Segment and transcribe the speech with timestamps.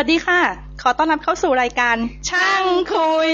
[0.00, 0.42] วัสดีค่ะ
[0.82, 1.96] ขอต้อนรับเข้าสู่รายการ
[2.30, 3.32] ช่างคุย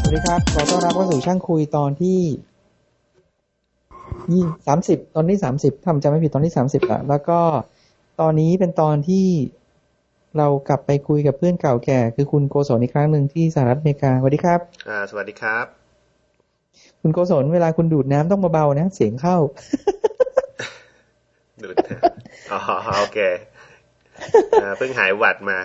[0.00, 2.20] สวัสดีครับ ขอต้อนรับเข้าสู่ช่างคุยตอนที่
[4.32, 7.40] ยี่สามสิบตอนที่สามสิบทำจำไม่ผิดตอนที่สามสิบละแล้วก็
[8.20, 9.26] ตอนนี้เป็นตอนที่
[10.36, 15.66] เรากลับไปคุยกับเพื่อนเก่าแก่ คือคุณโกศลอีกครั้งหนึ่งที่สหรัฐอเมริกาสวัสดีครับอ่าสวัสดีครับ
[17.00, 19.36] คุณโกศลเวลาคุณดูดน้ำต้องเบาๆนะ เสียงเข้า
[21.62, 21.98] ดูดนะ
[22.52, 22.58] อ๋อ
[23.00, 23.18] โอเค
[24.62, 25.58] อ่าเพิ่งหายหวัดมา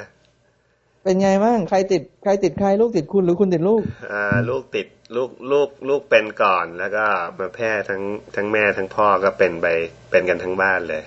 [1.04, 7.06] เป็นไงบ้างใครติดใครติดใครลูกติดคุณหรือคุณติดลูกอ่าลูกติดลูกลูกลูกเป็นก่อนแล้วก็
[7.40, 8.02] มาแพร่ทั้ง
[8.36, 9.68] ทั้งแม่ทั้งพ่อก็เป็นไป
[10.12, 11.04] เป็นกันทั้งบ้านเลย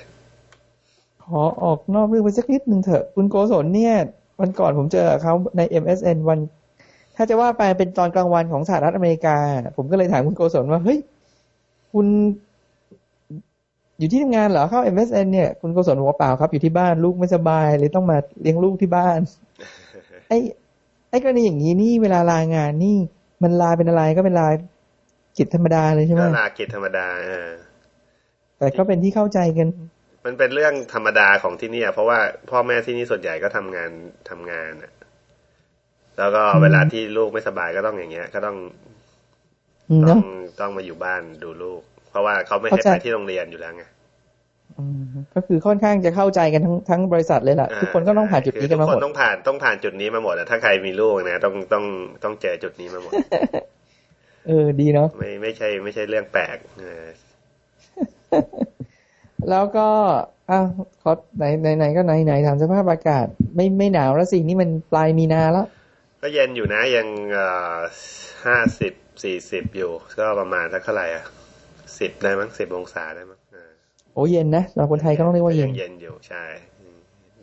[1.28, 3.94] ขอออกนอกเรื่องไปสักนิดหนึ่งเถอะ คุณโกศลเนี่ย
[4.40, 6.38] วันก่อนผมเจอเขาใน MSN วัน
[7.16, 9.36] ถ้าจะว่าไปเป็นตอนกลางวันของสหรัฐอเมริกา
[9.76, 10.98] ผมก็เลยถามคุณโกศลว่า เฮ้ย
[11.92, 12.06] คุณ
[13.98, 19.18] อยู่ที่ทำงานเหรอเข้า MSN เนี่ย คุณโกศลบอกว่าเปล่าครับ อยู่ที่บ้านลูกไม่สบายเลยต้องมาเลี้ยงลูกที่บ้าน
[20.28, 20.38] ไอ้
[21.10, 22.96] ไอ้กรณีอย่างนี้นี่เวลาลางานนี่
[23.42, 24.48] มันลาเป็นอะไรก็เป็นลา
[25.38, 27.48] กิจธรรมดาเลยใช่ไหมก็ลากิจธรรมดาเออ
[28.58, 29.68] แต่ก็เป็นที่เข้าใจกัน
[30.26, 32.18] มันเป็นเรื่องธรรมดาของที่เนี่ยเพราะว่า
[32.50, 33.90] พ่อแม่ที่นี่ส่วนใหญ่ก็ทำงาน
[34.30, 34.92] ทำงานน่ะ
[36.18, 38.56] แล้วก็เวลาที่ลูกไม่สบายก็ต้องอย่างเงี้ย ก็ต้อง
[39.88, 40.20] อืมต้อเนาะง
[40.60, 43.84] ต้องมาอยู่บ้านดูลูก เพราะว่าเขาไม่ให้เข้าใจไปที่โรงเรียนอยู่แล้วไง
[44.76, 45.02] อืม
[45.34, 51.84] ก็คือค่อนข้างจะเข้าใจกันทั้งทั้งบริษัทเลยแหละทุกคนก็ต้องผ่านจุดนี้กันมาทุหคมดนต้องผ่านต้องผ่านจุดนี้มาหมดอะถ้าใครมีลูกนะต้องต้อง
[52.24, 53.16] ต้องเจอจุดนี้มาหมด
[54.46, 57.04] เออดีเนาะไม่ไม่ใช่ ไม่ใช่เรื่องแปลกเออ
[59.50, 59.88] แล้วก็
[60.50, 60.66] อ้าว
[61.02, 65.66] ขอไหนไหนไหนก็ไหนไหนถามสภาพอากาศ ไม่ไม่หนาวแล้วสินี่มันปลายมีนาแล้ว
[66.22, 67.08] ก็เย็นอยู่นะยัง
[68.46, 71.24] ห้าสิบสี่สิบอยู่ ก็ประมาณสักเท่าไหร่อะ
[71.98, 73.70] สิบได้มั้งสิบองศาได้มั้งอ่า
[74.14, 76.44] โอ้เย็นนะสำหรับคนไทยก็ต้องเรียกว่าเย็นงเย็นอยู่ใช่
[76.80, 76.98] อืม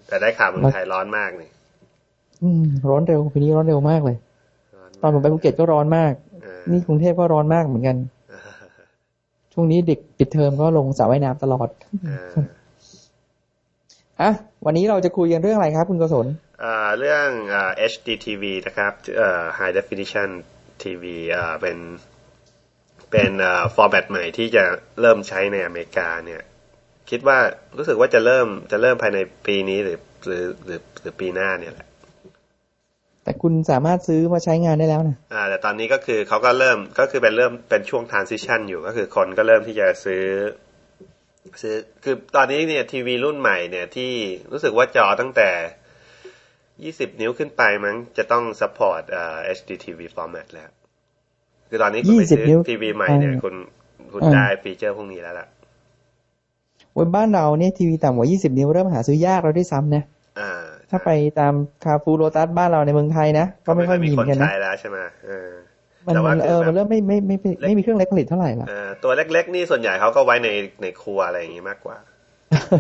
[0.08, 1.50] แต่ได้ข่าวเมืองไทยร้อนมากนี่
[2.44, 4.18] อืม ร้อนเร็วปีนี้ร้อนเร็วมากเลย
[4.76, 6.14] ร้อนตอนผมไปภูเก็ตก็ร้อนมาก
[6.44, 7.98] เออนี่กรุงเทพก็ร้อนมากเหมือนกัน
[9.54, 11.70] ช่วงนี้เด็กปิดเทอมก็ลงสระว่ายน้ำตลอด
[12.06, 12.30] เออ
[14.22, 14.32] อะ
[14.66, 16.28] วันนี้เราจะคุยกันเรื่องอะไรครับ คุณกศล
[16.64, 20.30] อ่าเรื่องอ่า HDTV นะครับเอ่อ High Definition
[20.84, 21.04] TV
[21.36, 21.78] อ่าเป็น
[23.12, 24.64] เป็นอ่า format ใหม่ที่จะ
[25.02, 26.42] เริ่มใช้ในอเมริกาเนี่ย
[27.10, 27.40] คิดว่า
[27.78, 31.88] รู้สึกว่าจะเริ่มจะเริ่มภายในปีนี้หรือหรือหรือหรือปีหน้าเนี่ยแหละ
[33.24, 40.24] แต่คุณสามารถซื้อมาใช้งานได้แล้วนะอ่าแต่ตอนนี้ก็คือเขาก็เริ่มก็คือเป็นเริ่มเป็นช่วง transition อยู่ก็คือคนก็เริ่มที่จะซื้อ
[41.62, 44.12] ซื้อคือตอนนี้เนี่ยทีวีรุ่นใหม่เนี่ยที่
[44.52, 45.50] รู้สึกว่าจอตั้งแต่
[47.14, 50.70] 20นิ้วขึ้นไปมั้งจะต้อง support อ่า HDTV format แล้ว
[51.70, 53.56] คือตอนนี้คุณไปซื้อ20นิ้วทีวีใหม่เนี่ยอ่าคุณ
[54.14, 55.48] คุณอ่าได้ฟีเจอร์พวกนี้แล้วล่ะ
[56.96, 60.04] บนบ้านเราเนี่ยทีวีต่ำกว่า 20 นิ้วเริ่มหาซื้อยากแล้วด้วยซ้ำนะ
[60.40, 65.50] อ่า ถ้าไปตามคาฟูโรตัสบ้านเราในเมืองไทยนะ ก็ไม่ค่อยมีเหคมือนนกันนะใช้แล้วใช่ไหมเออ
[66.08, 70.50] มันแต่ว่ามันเออคือแบบมันเริ่มไม่ไม่ไม่ไม่ไม่มีเครื่องเล็กผลิตเท่าไหร่ละเอ่อตัวเล็ก ๆ นี่ส่วนใหญ่เขาก็ไว้ใน
[70.82, 71.98] ในครัวอะไรอย่างงี้มากกว่า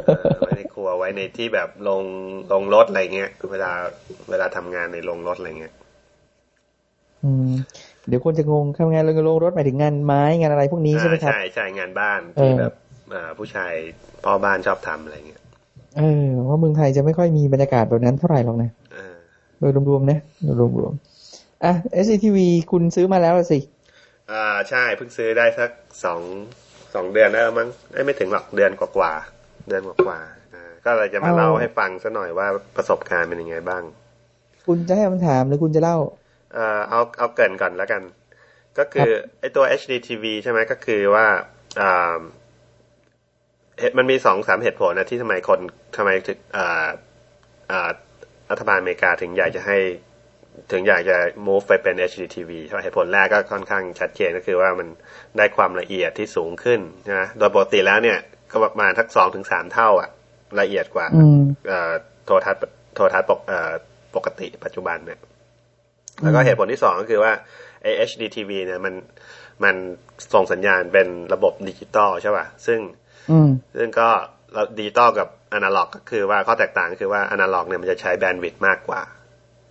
[0.06, 2.03] เออไว้ในครัวไว้ในที่แบบลง
[2.53, 3.72] ลงรถอะไรเงี้ยเวลา
[4.30, 5.74] เวลาทำงานในโรงรถอะไรเงี้ย
[7.24, 7.51] อืม
[8.07, 12.74] เดี๋ยวคนจะงงทำงานลงรถหมายถึงงานไม้งานอะไรพวกนี้ใช่ไหมครับใช่ใช่งานบ้านเออที่แบบ
[13.13, 13.74] อ่าผู้ชาย
[14.24, 15.43] พ่อบ้านชอบทำอะไรเงี้ย
[15.98, 19.16] เออว่าเมืองไทยจะไม่ค่อยมีบรรยากาศแบบนั้นเท่าไหร่หรอกนะเออ
[19.59, 21.74] โดยรวมๆนะโดยรวมๆอะ
[22.04, 22.38] SCTV
[22.72, 23.59] คุณซื้อมาแล้วสิ
[24.31, 25.72] อ่าใช่เพิ่งซื้อได้สัก
[26.04, 26.22] สอง
[26.94, 33.84] สองเดือนแล้วมั้งเอ้ยไม่ถึงหรอกเดือนกว่าๆเดือนกว่าๆอ่าก็เลยจะมาเอาเล่าให้ฟังซะหน่อยว่าประสบการณ์เป็นยังไงบ้าง
[34.68, 35.98] คุณจะให้คำถามหรือคุณจะเล่า
[36.54, 38.02] เอ่อเอาเอาเกรินก่อนแล้วกัน
[38.78, 41.28] ก็คือไอตัว HDTV ใช่ไหมก็คือว่า
[41.81, 42.43] อ่าเหตุ
[43.98, 45.60] มันมีสองสามเหตุผลนะที่ทำไมคน
[45.98, 46.88] ทำไมถึงอ่า
[47.72, 47.90] อ่า
[48.52, 49.78] รัฐบาลอเมริกาถึงอยากจะให้
[50.72, 51.18] ถึงอยากจะ
[51.48, 54.88] move ไปเป็น HDTV ใช่ไหมเหตุผลแรกก็ค่อนข้างชัดเจนก็คือว่ามัน
[55.38, 56.80] ได้ความละเอียดที่สูงขึ้น
[57.14, 58.20] นะโดยปกติแล้วเนี่ย
[58.52, 60.10] ก็ประมาณทักสองถึงสามเท่าอะ
[60.60, 61.92] ละเอียดกว่าอืมเอ่อ
[62.26, 62.62] โทรทัศน์
[62.96, 63.72] โทรทัศน์ปกเอ่อ
[64.16, 65.19] ปกติปัจจุบันเนี่ย
[66.22, 67.31] แล้วก็เหตุผลที่สองก็คือว่า
[67.81, 68.94] ไอ้ HDTV เนี่ยมัน
[69.64, 69.76] มัน
[70.34, 73.02] ส่งสัญญาณเป็นระบบดิจิตอลใช่ป่ะ ซึ่งอืม
[73.75, 74.10] ซึ่งก็
[74.78, 79.02] ดิจิตอลกับอนาล็อก ก็คือว่าข้อแตกต่างก็คือว่าอนาล็อกเนี่ยมันจะใช้ bandwidth มากกว่า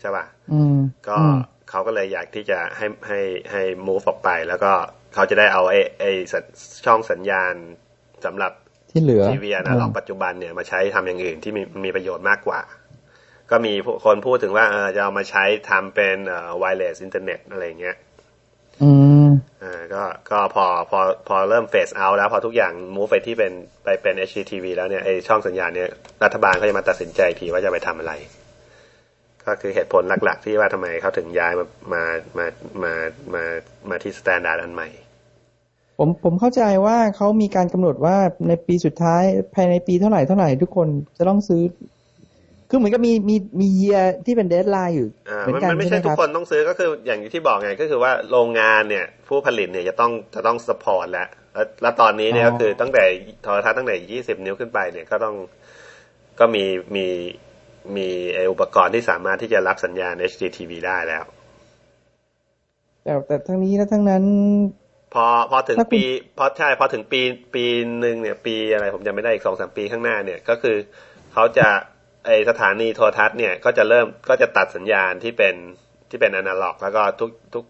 [0.00, 0.78] ใช่ป่ะอืม
[1.08, 1.36] ก็อืม
[1.70, 3.20] เขาก็เลยอยากที่จะให้ให้
[3.50, 4.72] ให้ move ออกไป แล้วก็
[5.14, 6.44] เขาจะได้เอาไอ้ไอ้สัญ
[6.84, 7.54] ช่องสัญญาณ
[8.24, 8.52] สำหรับ
[8.90, 12.60] ที่เหลือทีวีอนาล็อกปัจจุบันเนี่ยมาใช้ทำอย่างอื่นที่มีมีประโยชน์มากกว่า
[13.50, 13.72] ก็มี
[14.04, 17.96] คนพูดถึงว่าเออจะเอามาใช้ทำเป็นเอ่อ wireless internet อะไรเงี้ย
[18.82, 18.90] อื
[19.26, 19.28] ม
[19.62, 23.52] อ่าก็ก็พอพอพอเริ่มเฟสเอาแล้ว พอทุกอย่างมูฟไปที่เป็น
[23.84, 25.88] ไปเป็น HDTV แล้วเนี่ยไอช่องสัญญาณเนี่ย
[26.24, 28.12] รัฐบาลก็จะมาตัดสินใจอีกทีว่าจะไปทำอะไร
[29.46, 32.04] ก็คือเหตุผลหลัก ๆ ที่ว่าทำไมเขาถึงย้ายมามา
[32.38, 32.46] มา
[32.82, 32.92] มา
[33.34, 33.44] มา
[33.90, 34.88] มาที่ standard อันใหม่
[35.98, 38.16] ผมผมเข้าใจว่าเขามีการกำหนดว่า
[38.48, 39.22] ในปีสุดท้าย
[39.54, 41.62] ภายในปีเท่าไหร่เท่าไหร่ทุกคนจะต้องซื้อ
[42.72, 53.02] คือเหมือนกับมีมีมี year ที่เป็น deadline อยู่อ่าเหมือมันนกันมันไม่ใช่ใช่ไหมทุคกรับคนต้องซื้อก็คืออย่างที่บอกไงก็คือว่าโรงงานเนี่ย ผู้ผลิตเนี่ยจะต้องจะต้อง support แล้วแล้วแล้วตอนนี้เนี่ยอ๋อก็คือตั้งแต่
[53.42, 55.34] โทรทัศน์ตั้งแต่ยี่สิบนิ้วขึ้นไปเนี่ยก็ต้อง
[56.40, 56.64] ก็มี
[56.96, 57.06] มี
[57.96, 61.24] มีไอ้อุปกรณ์ที่สามารถที่จะรับสัญญาณ HDTV ได้แล้ว
[63.04, 64.24] แต่แต่ทั้งนี้และทั้งนั้น
[65.14, 66.02] พอพอถึงถ้าคุณปี
[66.38, 67.20] พอใช่พอถึงปี
[67.54, 67.64] ปี
[68.00, 70.76] หนึ่งเนี่ย ปีอะไรผมจำไม่ได้อีกสองสามปีข้างหน้าเนี่ยก็คือ
[71.32, 71.68] เขาจะ
[72.26, 75.54] ไอสถานีโทรทัศน์เนี่ยก็จะเริ่มก็จะตัดสัญญาณที่เป็น
[76.10, 77.64] ที่เป็นอนาล็อก แล้วก็ทุกทุก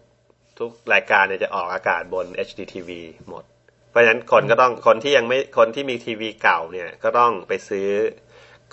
[0.59, 2.89] ทุกรายการเนี่ยจะออกอากาศบน HDTV
[3.29, 3.43] หมด
[3.89, 7.89] เพราะฉะนั้นคนก็ต้องคนที่ยังไม่คนที่มีทีวีเก่าเนี่ยก็ต้องไปซื้อ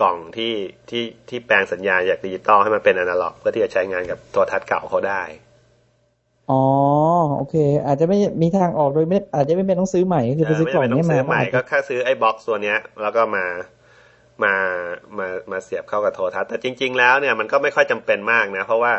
[0.01, 0.55] กล่องที่
[0.91, 5.23] ที่ที่แปลงสัญญาณจากดิจิตอลให้มันเป็นอนาล็อก เพื่อที่จะใช้งานกับโทรทัศน์เก่าเขาได้
[6.49, 6.55] อ๋อ
[7.37, 7.55] โอเค
[7.87, 13.45] อาจจะไม่มีทางออกโดยไม่อาจจะไม่เป็นต้องซื้อใหม่ก็คือไปซื้อกล่องไม่จำเป็นต้เนี้องซื้มาอใหม่ก็แค่ซื้อไอ้บ็อกซ์ตัวเนี้ย แล้วก็มา
[14.45, 14.55] มา
[15.19, 18.95] มามาเสียบเข้ากับโทรทัศน์แต่จริง ๆ แล้วเนี่ยมันก็ไม่ค่อยจำเป็นมากนะเพราะว่า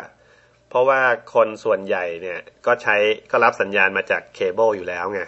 [0.70, 1.00] เพราะว่า
[1.34, 2.96] คนส่วนใหญ่เนี่ยก็ใช้
[3.32, 5.22] ก็รับสัญญาณมาจากเคเบิลอยู่แล้วไง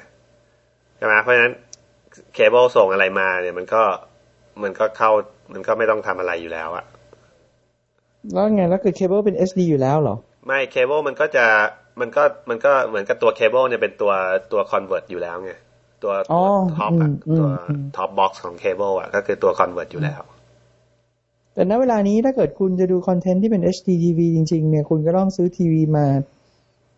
[0.97, 1.53] ใช่ไหมเพราะฉะนั้น
[2.33, 3.83] เคเบิลส่งอะไรมาเนี่ยมันก็
[4.63, 5.11] มันก็เข้า
[5.53, 6.85] มันก็ไม่ต้องทำอะไรอยู่แล้วอะ
[8.33, 10.15] แล้วไงแล้วคือเคเบิลเป็น HD อยู่แล้วเหรอ
[10.45, 11.45] ไม่เคเบิลมันก็จะ
[11.99, 14.13] มันก็มันก็เหมือนกับตัวเคเบิลเนี่ยเป็นตัว
[14.51, 15.51] ตัว convert อยู่แล้วไง
[16.03, 20.21] ตัวอ๋อตัว top อะอืมตัวอืม top box ของเคเบิลอะก็คือตัว convert อยู่แล้ว
[21.53, 26.05] แต่ณเวลานี้ถ้าเกิดคุณจะดู content ที่เป็น HD TV จริง ๆ เนี่ยคุณก็ต้องซื้อทีวีมา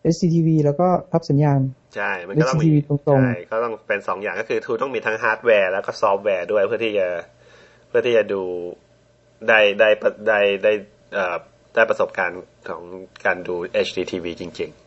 [0.04, 1.60] HD TV แล้วก็รับสัญญาณ
[1.96, 7.08] ใช่ มันก็ต้องมี HDTV ตรงๆใช่ก็ต้องเป็นสองอย่างก็คือทูต้องมีทั้งฮาร์ดแวร์แล้วก็ซอฟต์แวร์ด้วยเพื่อที่จะ
[7.88, 8.42] เพื่อที่จะดู
[9.48, 9.90] ได้ได้
[10.28, 10.72] ได้ได้
[11.14, 11.36] เอ่อ
[11.76, 12.82] ได้ประสบการณ์ของ
[13.26, 13.56] การดู
[13.86, 14.85] HDTV จริงๆก็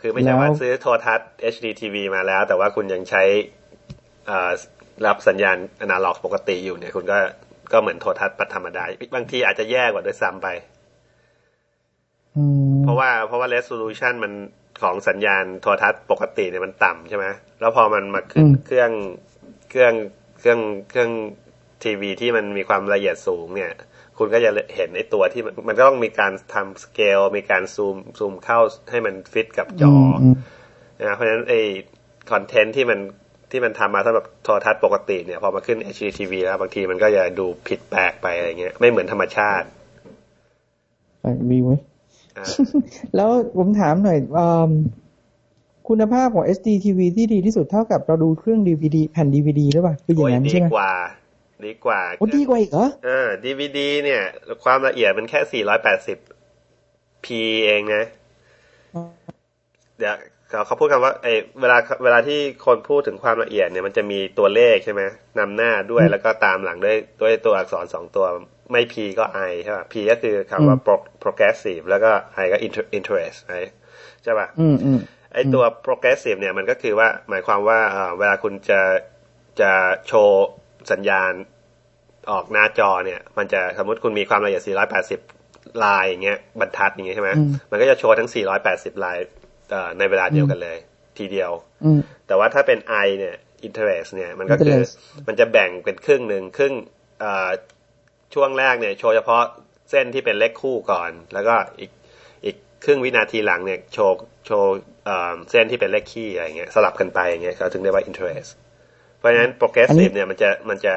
[0.00, 3.22] คือไม่ใช่ว่าแล้วซื้อโทรทัศน์ HDTV มาแล้ว แต่ว่าคุณยังใช้
[4.26, 4.50] เอ่อ
[5.06, 7.18] รับสัญญาณอนาล็อกปกติอยู่เนี่ย คุณก็
[7.72, 8.84] ก็เหมือนโทรทัศน์ธรรมดา
[9.14, 10.48] บางทีอาจจะแย่กว่าด้วยซ้ำไป
[12.36, 14.32] อืมเพราะว่าเพราะว่า resolution มัน
[14.82, 17.26] ของสัญญาณโทรทัศน์ปกติเนี่ยมันต่ำใช่ไหม
[17.60, 18.90] แล้วพอมันมาขึ้นอืมเครื่อง
[19.70, 19.94] เครื่อง
[20.40, 20.60] เครื่อง
[20.90, 21.10] เครื่อง
[21.84, 23.72] ทีวีที่มันมีความละเอียดสูงเนี่ย
[24.18, 28.58] คุณก็จะเห็นไอ้ตัวที่มันมันก็ต้องมีการทำสเกลมีการซูมซูมเข้า
[28.90, 30.20] ให้มันฟิตกับจออม
[31.00, 31.60] นะเพราะฉะนั้นไอ้
[32.30, 33.00] คอนเทนต์ที่มัน
[33.50, 39.66] ที่มันทำมาสำหรับโทรทัศน์ปกติเนี่ย พอมาขึ้น HDTV แล้วบางทีมันก็จะดูผิดแปลกไปอะไรเงี้ยไม่เหมือนธรรมชาติ
[41.20, 41.80] แปลกดีเว้ย
[42.36, 42.44] อ่า
[43.16, 44.70] แล้วผมถามหน่อยอืม
[45.88, 50.92] คุณภาพของ SD TV ที่ดีที่สุดเท่ากับเราดูเครื่อง DVD แผ่น DVD หรือเปล่าคืออย่างนั้นโอ้ยใช่ไหมดีกว่า
[51.66, 54.22] ดีกว่าโอ้ดีกว่าอีกเหรอเออ DVD เนี่ย
[54.64, 58.04] ความละเอียดมันแค่ 480p เองนะ
[59.98, 60.16] เดี๋ยว
[60.48, 65.02] เขาเขาพูดคำว่าไอ้เวลาเวลาที่คนพูดถึงความละเอียดเนี่ยมันจะมีตัวเลขใช่ไหม
[65.38, 68.26] นำหน้าด้วยอืมแล้วก็ตามหลังด้วยด้วยตัวอักษรสองตัว
[68.72, 72.10] ไม่ p ก็ i ใช่ป่ะ p ก็คือคำว่าอืม pro- progressive แล้วก็
[72.44, 73.38] i ก็ inter- interest
[74.24, 74.98] ใช่ป่ะอืมอืม
[75.34, 78.80] ไอตัว progressive เนี่ยมันก็คือว่าหมายความว่าเอ่อเวลาคุณจะ
[79.60, 79.72] จะ
[80.06, 80.46] โชว์
[80.92, 81.32] สัญญาณ
[82.30, 84.62] ออกหน้าจอเนี่ย มันจะสมมติคุณมีความละเอียด
[85.22, 88.30] 480 ลายอย่างเงี้ยบรรทัดอย่างเงี้ยใช่ไหมอืมมันก็จะโชว์ทั้ง
[88.66, 89.18] 480 ลาย
[89.70, 90.76] เอ่อในเวลาเดียวกันเลย
[91.18, 91.50] ทีเดียว
[91.84, 94.92] อืมแต่ว่าถ้าเป็น i เนี่ย interest เนี่ยมันก็คือ Interest
[95.28, 96.74] มันจะแบ่งเป็นครึ่งหนึ่งครึ่ง
[97.20, 97.48] เอ่อ
[98.34, 99.42] ช่วงแรกเนี่ย โชว์เฉพาะ
[99.90, 101.90] เส้นที่เป็นเลขคู่ก่อน แล้วก็อีก
[102.44, 104.14] อีกครึ่งวินาทีหลังเนี่ยโชว์
[104.46, 104.70] โชว์
[105.04, 108.50] เอ่อเส้นที่เป็นเลขคี่อะไรเงี้ยสลับกันไปอย่างเงี้ยเขาถึงเรียกว่า interest
[109.18, 110.94] เพราะฉะนั้น progressive เนี่ยมันจะมันจะ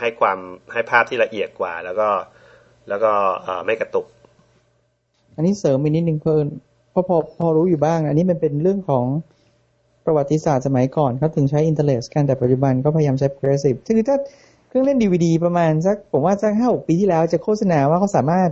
[0.00, 0.38] ให้ความ
[0.72, 2.08] ให้ภาพที่ละเอียดกว่า แล้วก็
[2.88, 3.12] แล้วก็
[3.42, 4.06] เอ่อไม่กระตุก
[5.36, 6.46] อันนี้เสริมอีกนิดนึงเพิ่น
[6.92, 9.06] พอพอพอรู้อยู่บ้าง อันนี้มันเป็นเรื่องของ
[10.04, 14.16] ประวัติศาสตร์สมัยก่อนเขาถึงใช้ interlace กันแต่ปัจจุบันก็พยายามใช้ progressive คือถ้า
[14.68, 18.50] เครื่องเล่นดีวดีประมาณสักผมว่าสักห้าหกปีที่แล้วจะโฆษณาว่าเขาสามารถ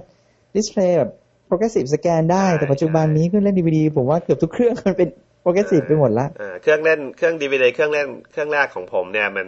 [0.55, 1.11] ดิสเพลย์แบบ
[1.49, 5.09] progressive สแกนได้ใช่แต่ปัจจุบันนี้เครื่องเล่นดีวดีผมว่าเกือบทุกเครื่องมันเป็น
[5.45, 9.47] progressive ไปหมดละอ่าเครื่องเล่นเครื่องดีวดีเครื่องเล่นเครื่องแรกของผมเนี่ย มัน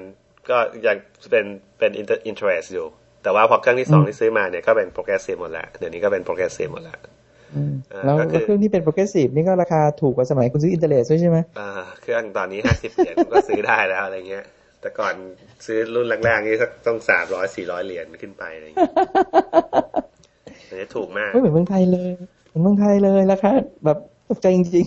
[0.51, 0.97] ก็ยัง
[1.31, 1.45] เป็น
[1.79, 2.87] เป็น inter- interlace อยู่
[3.23, 6.99] แต่ว่าพอเครื่องที่สองอืมที่ซื้อมาเนี่ยก็เป็น progressive หมดแล้วเดี๋ยวนี้ก็เป็น progressive หมดแล้ว
[7.55, 11.69] อืมอ่าแล้วก็คือแล้วเครื่องที่เป็น progressive นี่ก็ราคาถูกกว่าสมัยคุณซื้อ interlace ด้วยใช่ไหมอ่า
[12.01, 14.45] เครื่องตอนนี้ห้าสิบเหรียญก็ซื้อได้แล้วอะไรเงี้ย
[14.81, 15.15] แต่ก่อน
[15.67, 18.91] ซื้อรุ่นแรกๆนี่สักต้องสามร้อยสี่ร้อยเหรียญขึ้นไปอะไรเงี้
[20.87, 22.13] ยถูกมากเฮ้ยเหมือนเมืองไทยเลย
[22.49, 23.51] เหมือนเมืองไทยเลยราคา
[23.85, 23.99] แบบ
[24.29, 24.87] ตกใจจริง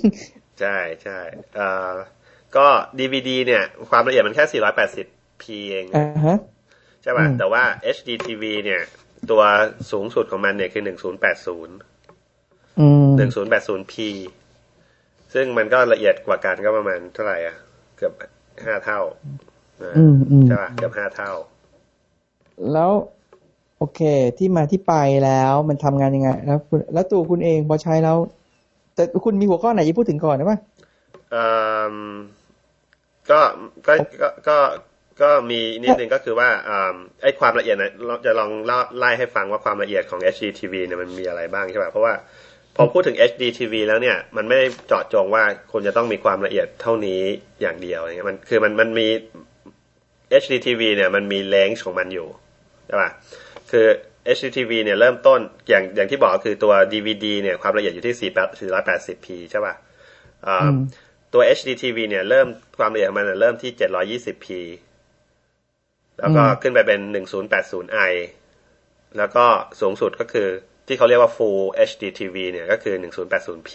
[0.60, 1.20] ใช่ใช่
[1.56, 1.94] เอ่อ
[2.58, 2.68] ก็
[3.00, 6.38] ดีวดีเนี่ย ความละเอียดมันแค่ 480p เองๆอ่าฮะ
[7.02, 7.64] ใช่ป่ะอืมแต่ว่า
[7.96, 8.82] HD TV เนี่ย
[9.30, 9.42] ตัว
[9.92, 13.96] สูงสุดของมันเนี่ยคือ 1080อืม 1080p
[15.34, 17.56] ซึ่งมันก็ละเอียดกว่ากันก็ประมาณเท่าไหร่อะ
[17.98, 18.14] เกือบ
[18.66, 19.02] ห้าเท่า
[19.84, 21.32] นะอืมอืมใช่ป่ะเกือบห้าเท่า
[22.74, 22.92] แล้ว
[23.78, 24.02] โอเค
[24.38, 24.94] ที่มาที่ไป
[25.26, 28.18] แล้วมันทำงานยังไง แล้วคุณแล้วตัวคุณเองพอใช้แล้ว
[28.98, 30.58] แต่คุณมีหัวข้อไหนที่พูดถึงก่อนนะป่ะ
[31.32, 31.44] เอ่
[31.92, 31.96] อ
[33.32, 33.40] ก็
[33.88, 34.58] ก็ก็ก็
[35.22, 36.50] ก็มีนิดนึงก็คือว่า
[37.22, 38.52] ไอ้ความละเอียดนะเราจะลอง
[38.98, 42.14] ไล่ให้ฟังว่าความละเอียดของ HDTV เนี่ยมันมีอะไรบ้างใช่ป่ะเพราะว่า
[42.76, 47.22] พอพูดถึง HDTV แล้วเนี่ยมันไม่ได้เจาะจงว่าคุณจะต้องมีความละเอียดเท่านี้
[47.62, 49.08] อย่างเดียวอย่างเงี้ยมันคือมันมันมี
[50.44, 52.28] HDTV เนี่ยมันมีเลนส์ของมันอยู่
[52.88, 53.10] ใช่ป่ะ
[53.72, 53.86] คือ
[54.36, 59.74] HDTV เนี่ยเริ่มต้นอย่างอย่างที่บอกคือตัว DVD เนี่ยความละเอียดอยู่ที่ 480p ใช่ป่ะ
[60.48, 60.80] อ่าอืม
[61.34, 64.46] ตัว HDTV เนี่ยเริ่มความละเอียดของมันเนี่ยเริ่มที่ 720p
[66.20, 68.14] แล้วก็อืมขึ้นไปเป็น 1080i
[69.18, 69.46] แล้วก็
[69.82, 70.48] สูงสุดก็คือ
[70.88, 73.72] ที่เขาเรียกว่า Full HDTV เนี่ยก็คือ 1080p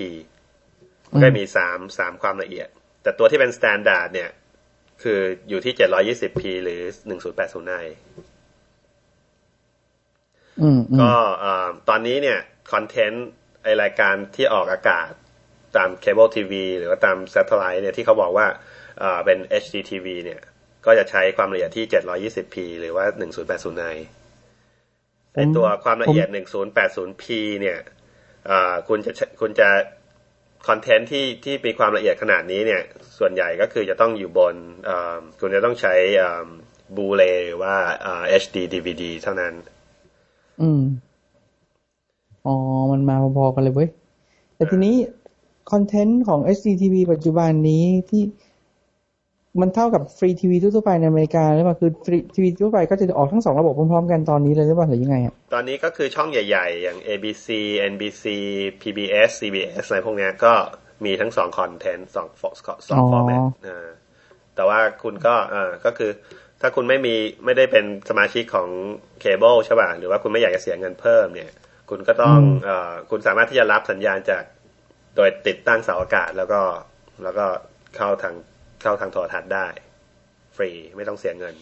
[1.23, 2.68] ก็มีสามสามความละเอียด
[3.02, 4.30] แต่ตัวที่เป็น Standard เนี่ย
[5.02, 6.80] คืออยู่ที่ 720p หรือ
[7.11, 7.85] 1080i
[8.18, 8.32] อืมอืม
[11.00, 12.38] ก็เอ่อตอนนี้เนี่ย
[12.73, 13.26] content
[13.62, 15.11] ไอรายการที่ออกอากาศ
[15.76, 18.47] ตามเคเบิลทีวีหรือว่าตาม Satellite เนี่ยที่เขาบอกว่า
[18.99, 20.40] เอ่อเป็น HDTV เนี่ย
[20.87, 23.97] ก็จะใช้ความละเอียดที่ 720p หรือว่า 1080i
[25.35, 27.25] ไอตัวความละเอียด 1080p
[27.61, 27.78] เนี่ย
[28.47, 29.68] เอ่อคุณจะคุณจะ
[30.69, 32.82] content ที่ที่มีความละเอียดขนาดนี้เนี่ย
[33.18, 34.54] ส่วนใหญ่ก็คือจะต้องอยู่บน
[34.87, 35.94] เอ่อคุณจะต้องใช้
[36.97, 39.54] บูเลหรือว่าเอ่อ HD DVD เท่านั้น
[40.62, 40.83] อืม
[42.47, 42.54] อ๋อ
[42.92, 43.88] มันมาพอๆกันเลยเว้ย
[44.57, 44.97] แต่ทีนี้
[45.71, 48.23] คอนเทนต์ของ HDTV ปัจจุบันนี้ที่
[49.61, 57.49] มันเท่ากับฟรีทีวีทั่วๆไปในอเมริกาหรือเปล่าคือฟรีทีวีทั่วไปก็จะออกทั้งสองระบบพร้อมๆกันตอนนี้เลยหรือเปล่าหรือยังไงอะตอนนี้ก็คือช่องใหญ่ ๆ อย่าง ABC
[57.92, 58.25] NBC
[58.83, 60.52] PBS CBS อะไรพวกเนี้ยก็
[61.04, 62.54] มีทั้งสอง content สองสอง
[62.88, 63.88] สองอ๋อ format อ่า
[64.54, 66.11] แต่ว่าคุณก็เอ่าก็คือ
[66.62, 67.14] ถ้าคุณไม่มี
[67.45, 68.69] ไม่ได้เป็นสมาชิกของ
[69.21, 71.52] เคเบิลใช่ป่ะหรือว่าคุณไม่อยากจะเสียเงินเพิ่มเนี่ย
[71.90, 74.42] คุณก็ต้องเอ่อคุณสามารถที่จะรับสัญญาณจาก
[75.16, 76.61] โดยติดตั้งเสาอากาศแล้วก็
[77.23, 77.47] แล้วก็
[77.97, 78.35] เข้าทาง
[78.83, 79.66] เข้าทางโทรทัศน์ได้
[80.57, 81.54] ฟรีไม่ต้องเสียเงิน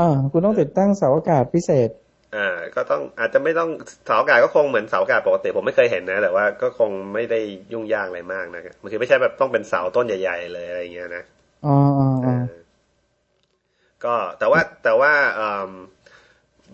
[0.00, 1.90] อ่าคุณต้องติดตั้งเสาอากาศพิเศษ
[2.34, 3.68] อ่าก็ต้องอาจจะไม่ต้อง
[4.06, 7.40] เสาอากาศก็คงเหมือนเสาอากาศปกติผมไม่เคยเห็นนะ แต่ว่าก็คงไม่ได้
[7.72, 11.22] ยุ่งยากอะไรมากนะมันคือไม่ใช่แบบต้องเป็นเสาต้นใหญ่ ๆ เลยอะไรอย่างเงี้ยนะ
[11.66, 12.60] อ๋ออ๋ออ๋อเออ
[14.04, 15.70] ก็แต่ว่าแต่ว่าอืม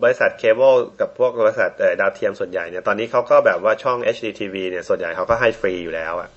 [0.03, 6.29] บริษัทเคเบิลกับพวกบริษัทเอ่อดาวเทียมส่วนใหญ่เนี่ยตอนนี้เขาก็แบบว่าช่อง HDTV เนี่ยส่วนใหญ่เขาก็ให้ฟรีอยู่แล้ว อะ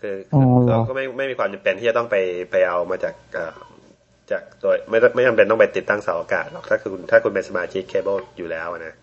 [0.00, 2.16] คืออ๋อเหรอเราก็ไม่ไม่มีความจำเป็นที่จะต้องไป
[2.50, 3.52] ไปเอามาจากเอ่อ
[4.30, 8.94] จากโดยไม่ไม่จำเป็นต้องไปติดตั้งเสาอากาศหรอกถ้าคือคุณถ้าคุณเป็นสมาชิกเคเบิลอยู่แล้วอะนะ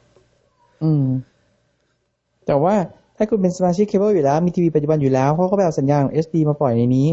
[0.83, 1.05] อืม
[2.47, 2.75] แต่ว่า
[3.17, 7.07] ถ้าคุณเป็นสมาชิกเคเบิลอยู่แล้ว มีทีวีปัจจุบันอยู่แล้วเขาก็ไปเอาสัญญาณของ SD มาปล่อยในนี้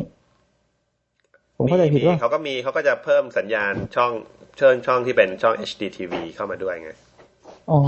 [1.58, 4.12] ผมเข้าใจผิดมีว่าเขาก็มีเขาก็จะเพิ่มสัญญาณช่อง
[4.58, 6.90] เชิญช่องที่เป็นช่อง HDTV เข้ามาด้วยไง
[7.70, 7.78] อ๋อ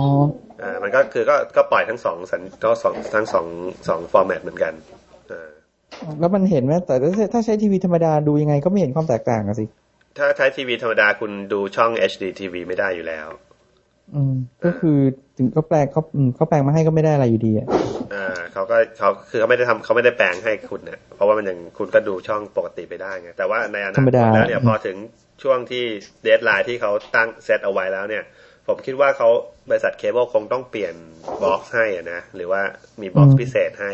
[0.62, 3.46] อ่ามันก็คือก็ก็ปล่อยทั้งสองสัญก็สองทั้งสอง
[3.88, 4.72] สอง format เหมือนกัน
[5.30, 5.50] อ่า
[6.20, 9.64] แล้วมันเห็นไหมแต่ถ้าถ้าใช้ทีวีธรรมดาดูยังไงก็ไม่เห็นความแตกต่างอะสิ
[10.18, 13.26] ถ้าใช้ทีวีธรรมดาคุณดูช่อง HDTV ไม่ได้อยู่แล้ว
[14.14, 14.34] อืม
[14.64, 14.98] ก็คือ
[15.36, 17.68] ถึงเขาแปลงเขาอืมเขาแปลงมาให้ก็ไม่ได้อะไรอยู่ดีอะ
[18.14, 24.96] อ่าเขาก็เขาคือเขาไม่ได้ทำเขาไม่ได้แปลงให้คุณเนี่ยเพราะว่ามันยังคุณก็ดูช่องปกติไปได้ไงแต่ว่าในอนาคตธรรมดาแล้วเนี่ยพอถึง
[25.42, 25.84] ช่วงที่
[26.22, 28.24] deadline ที่เขาตั้งเซตเอาไว้แล้วเนี่ย
[28.66, 29.28] ผมคิดว่าเขา
[29.68, 30.94] บริษัทเคเบิลคงต้องเปลี่ยน
[31.42, 32.62] box ให้อะนะหรือว่า
[33.00, 33.92] มี box พิเศษให้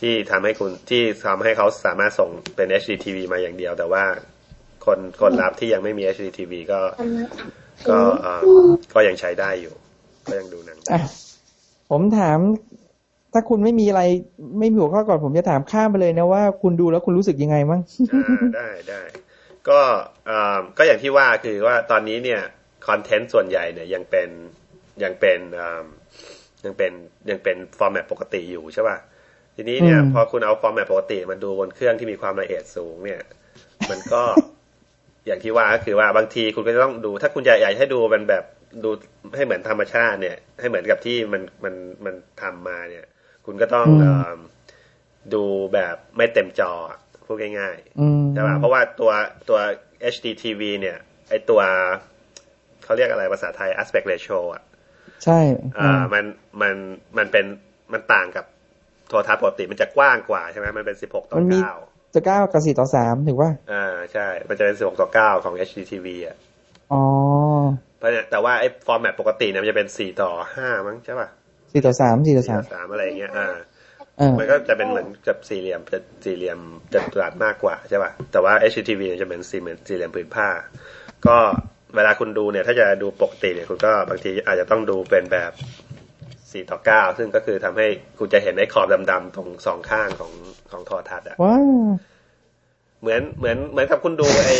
[0.00, 4.04] ที่ทำให้คุณที่ทำให้เขาสามารถส่งเป็น HDTV มาอย่างเดียว แต่ว่า
[4.86, 6.80] คนคนรับที่ยังไม่มี HDTV ก็
[7.88, 8.42] ก็เอ่อ
[8.94, 9.74] ก็ยังใช้ได้อยู่
[10.26, 11.00] ก็ยังดูหนังได้อะ
[11.90, 12.38] ผมถาม
[13.32, 14.02] ถ้าคุณไม่มีอะไร
[14.58, 17.80] ไม่มีหัวข้อก่อนผมจะถามข้ามไปเลยนะว่าคุณดูแล้วคุณรู้สึกยังไงมั้ง
[18.12, 19.02] อ่าได้ได้
[19.68, 19.80] ก็
[20.26, 22.40] เอ่อก็อย่างที่ว่าคือว่าตอนนี้เนี่ย
[22.88, 24.28] content ส่วนใหญ่เนี่ยยังเป็น
[25.02, 25.86] ยังเป็นเอิ่ม
[26.64, 26.92] ยังเป็น
[27.30, 28.96] ยังเป็น format ปกติอยู่ใช่ป่ะ
[29.56, 33.22] ทีนี้เนี่ยอืมพอคุณเอา format ปกติมาดูบนเครื่องที่มีความละเอียดสูงเนี่ย
[33.90, 34.22] มันก็
[35.28, 38.44] อย่างที่ว่าก็คือว่าบางทีคุณก็จะต้องดู ถ้าคุณอยากอยากให้ดูมันแบบ
[38.84, 38.90] ดู
[39.36, 43.04] ให้เหมือนธรรมชาติเนี่ย ให้เหมือนกับที่มันมันมันทำมาเนี่ย
[43.46, 44.38] คุณก็ต้องอืมเอิ่ม
[45.34, 45.44] ดู
[45.74, 49.12] แบบไม่เต็มจออะพูดง่ายๆอืมใช่ป่ะเพราะว่าตัว
[49.48, 49.58] ตัว
[50.14, 50.98] HDTV เนี่ย
[51.30, 51.60] ไอตัว
[52.84, 54.62] เขาเรียกอะไรภาษาไทย aspect ratio อะ
[55.24, 55.40] ใช่
[55.78, 56.24] อ่ามัน
[56.62, 56.74] มัน
[57.18, 57.46] มันเป็น
[57.92, 58.44] มันต่างกับ
[59.08, 61.70] โทรทัศน์ปกติมันจะกว้างกว่าใช่ไหมมันเป็นสิบหกต่อมันมีเก้า
[62.14, 66.36] จะเก้ากับสี่ต่อสามถือว่าอ่าใช่ มันจะเป็นสิบหกต่อเก้าของ HDTV อะ
[66.92, 67.02] อ๋อ
[67.98, 71.28] เพราะเนี่ยแต่ว่าไอ้ฟอร์แมตปกติเนี่ยมันจะเป็นสี่ต่อห้ามั้งใช่ป่ะ
[71.72, 73.48] สี่ต่อสามสี่ต่อสี่สามต่อสามอะไรอย่างเงี้ยอ่า
[74.18, 76.58] เออมันก็จะเป็นเหมือนกับสี่เหลี่ยมจะสี่เหลี่ยม
[76.92, 80.48] จัตุรัสมากกว่าใช่ป่ะแต่ว่า HDTV เนี่ยจะเป็นสี่เหลี่ยมสี่เหลี่ยมผืนผ้า
[81.26, 81.36] ก็
[81.94, 85.52] เวลาคุณดูเนี่ย ถ้าจะดูปกติเนี่ยคุณก็บางทีอาจจะต้องดูเป็นแบบ
[86.52, 87.86] สี่ต่อเก้าซึ่งก็คือทำให้
[88.18, 90.32] คุณจะเห็นไอ้ขอบดำๆตรงสองข้างของ
[90.70, 91.64] ของโทรทัศน์อะว้าว
[93.00, 94.58] เหมือนเหมือนเหมือนกับคุณดูไอ้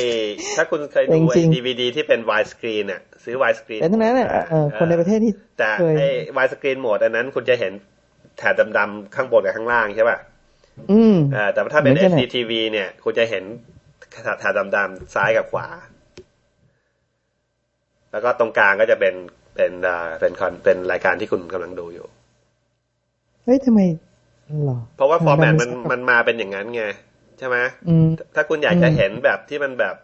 [0.56, 7.72] ถ้าคุณเคยดูไอ้จริงๆดีวีดีที่เป็นวายสกรีนอะซื้อวายสกรีนแต่ทั้งนั้นเนี่ยเออคนในประเทศที่แต่เคยไอ้ widescreen mode อันนั้นคุณจะเห็น
[8.38, 10.18] แถบดำๆข้างบนกับข้างล่างใช่ป่ะ
[10.92, 13.44] อืมอ่าแต่ว่าถ้าเป็นเหมือนกันอะ HDTV เนี่ย คุณจะเห็น
[14.38, 15.66] แถบดำๆซ้ายกับขวา
[18.12, 19.14] แล้วก็ตรงกลางก็จะเป็น
[19.58, 22.06] เป็นอ่าเป็นคอนเป็นรายการที่คุณกำลังดูอยู่
[23.44, 23.80] เฮ้ยทำไม
[24.66, 26.84] หรอเพราะว่า format มันทำไมันมาเป็นอย่างนั้นไง
[27.38, 27.56] ใช่ไหม
[27.88, 29.94] อืมถ้าคุณอยากจะเห็นแบบที่มันแบบ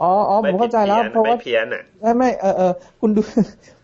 [0.00, 3.22] อ๋ออ๋อผมเข้าใจแล้วไม่ผิดเพราะเพี้ยนว่าไม่เพี้ยนอะไม่ไม่เออเออคุณดู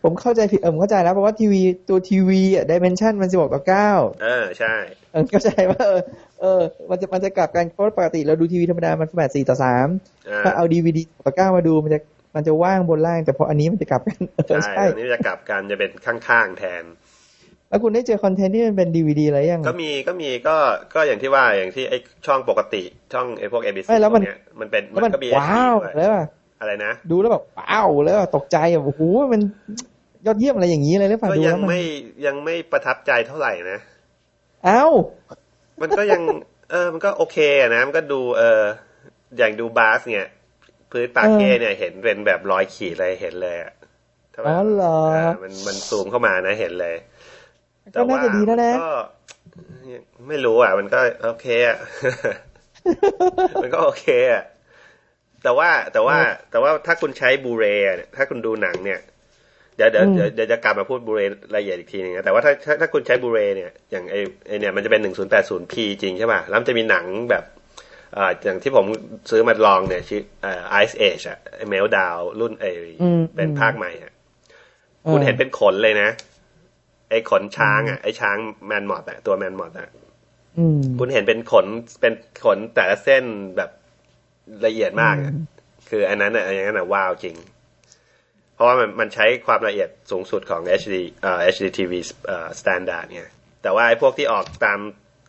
[0.02, 3.90] ผมเข้าใจผิดเออผมเข้าใจแล้วเพราะว่าทีวีตัวทีวีอะดิเมนชันมันสิบหกต่อเก้า
[4.22, 4.74] เออใช่
[5.12, 6.02] เออเข้าใจว่าเออ
[6.40, 6.60] เออ
[6.90, 9.88] มันจะมันจะกลับกันเพราะปกติเราดูทีวีธรรมดามันแปดสี่ต่อสาม
[10.30, 12.00] อ่าถ้าเอาดีวีดีต่อเก้ามาดูมันจะ
[12.34, 16.84] มันจะว่างบนล่างแต่พออันนี้มันจะกลับกันเออใช่ใช่อันนี้จะกลับกันจะเป็นข้างๆแทน
[17.68, 20.56] แล้วคุณได้เจอคอนเทนต์ที่มันเป็นดีวีดีอะไรยัง ก็มีก็มีก็
[20.94, 21.94] ก็อย่างที่ว่าอย่างที่ไอ
[22.26, 26.26] ช่องปกติช่องไอพวก ABC ไม่แล้วมันพกเนี้ยมันเป็นแล้วมัมันนก็มีว้าวด้วยแล้วอะ
[26.60, 29.40] อะไรนะดูแล้วแบบว้าวแล้วอะตกใจอะโอ้โหมัน
[30.26, 31.80] ยอดเยี่ยมอะไรอย่างนี้เลยหรือเปล่าก็ดูยัแล้งวมันไม่
[32.26, 33.78] ยังไม่ประทับใจเท่าไหร่นะ
[34.64, 34.84] เอ้า
[35.80, 36.22] มันก็ยัง
[36.70, 38.62] เออมันก็โอเคอะนะมันก็ดูเออ
[39.38, 40.28] อย่างดูบาสเนี่ย
[40.92, 43.72] พื้นปาเก้เนี่ยเห็นเป็นแบบรอยขีดเลยเห็นเลยอะ
[44.34, 44.98] ถ้าแบบอ๋อเหรอ
[45.42, 46.96] มันมันซูมเข้ามานะเห็นเลย
[47.94, 48.88] ก็น่าจะดีแล้วนะก็
[50.28, 51.78] ไม่รู้อะ มันก็โอเคอะ
[53.62, 54.44] มันก็โอเคอะ
[55.42, 56.16] แต่ว่าแต่ว่า
[56.50, 57.64] แต่ว่าถ้าคุณใช้บูเร
[57.96, 59.00] เนี่ยถ้าคุณดูหนังเนี่ย
[59.76, 67.44] เดี๋ยวเดี๋ยวอืมเดี๋ยวเดี๋ยวจะกลับมาพูดบูเรรายละเอียดอีกทีนึงนะแต่ว่าถ้าถ้าถ้าคุณใช้บูเรเนี่ยอย่างไอไอเนี่ยมันจะเป็นหนึ่งศูนย์แปดศูนย์พีจริงใช่ป่ะแล้วมันจะมีหนังแบบ
[68.16, 68.86] อ่าอย่างที่ผม
[69.30, 72.66] ซื้อมาลองเนี่ยชื่อเอ่อ Ice Age อะเมลดาวรุ่นไอ
[73.02, 74.12] อืมเป็นอืมภาคใหม่อะ
[75.10, 76.10] คุณเห็นเป็นขนเลยนะ
[77.10, 79.88] ไอขนช้างอะไอช้างแมนมอดอะตัวแมนมอดอะ
[80.58, 81.66] อืมคุณเห็นเป็นขน
[82.00, 82.12] เป็น
[82.44, 83.24] ขนแต่ละเส้น
[83.56, 83.70] แบบ
[84.66, 85.46] ละเอียดมากอะอืม
[85.90, 87.36] คืออันนั้นอะอย่างนั้นอะว้าวจริง
[88.54, 91.92] เพราะว่ามันมันใช้ความละเอียดสูงสุดของ HD เอ่อ HDTV
[92.26, 94.80] เอ่อ standard เนี่ยแต่ว่าไอ้พวกที่ออกตาม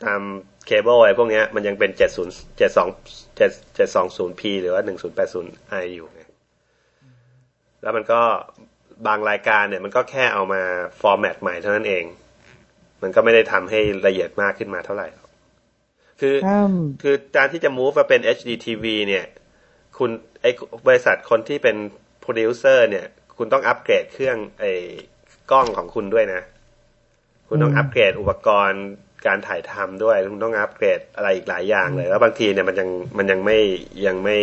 [0.05, 0.21] ตาม
[0.65, 6.21] เคเบิลอะไรพวกเนี้ยมันยังเป็น 70 72 720p หรือว่า 1080i อยู่ไง
[7.81, 8.21] แล้วมันก็
[9.07, 10.61] บางรายการเนี่ย มันก็แค่เอามา
[11.01, 12.05] format ใหม่เท่านั้นเอง
[13.01, 15.29] มันก็ไม่ได้ทำให้ละเอียดมากขึ้นมาเท่าไหร่หรอก
[16.21, 16.73] คือข้าม
[17.03, 19.25] คือการที่จะ move มาเป็น HDTV เนี่ย
[19.97, 20.09] คุณ
[20.41, 20.45] ไอ
[20.87, 21.75] บริษัทคนที่เป็น
[22.19, 23.05] โปรดิวเซอร์เนี่ย
[23.37, 24.71] คุณต้องอัปเกรดเครื่องไอ้
[25.51, 26.41] กล้องของคุณด้วยนะ
[27.47, 28.83] คุณต้องอืมอัปเกรดอุปกรณ์
[29.27, 33.59] การถ่ายทำด้วยคุณต้องอัปเกรดอะไรอีกหลายอย่างเลย แล้วบางทีเนี่ยมันยังมันยังไม่
[34.05, 34.37] ยังไม่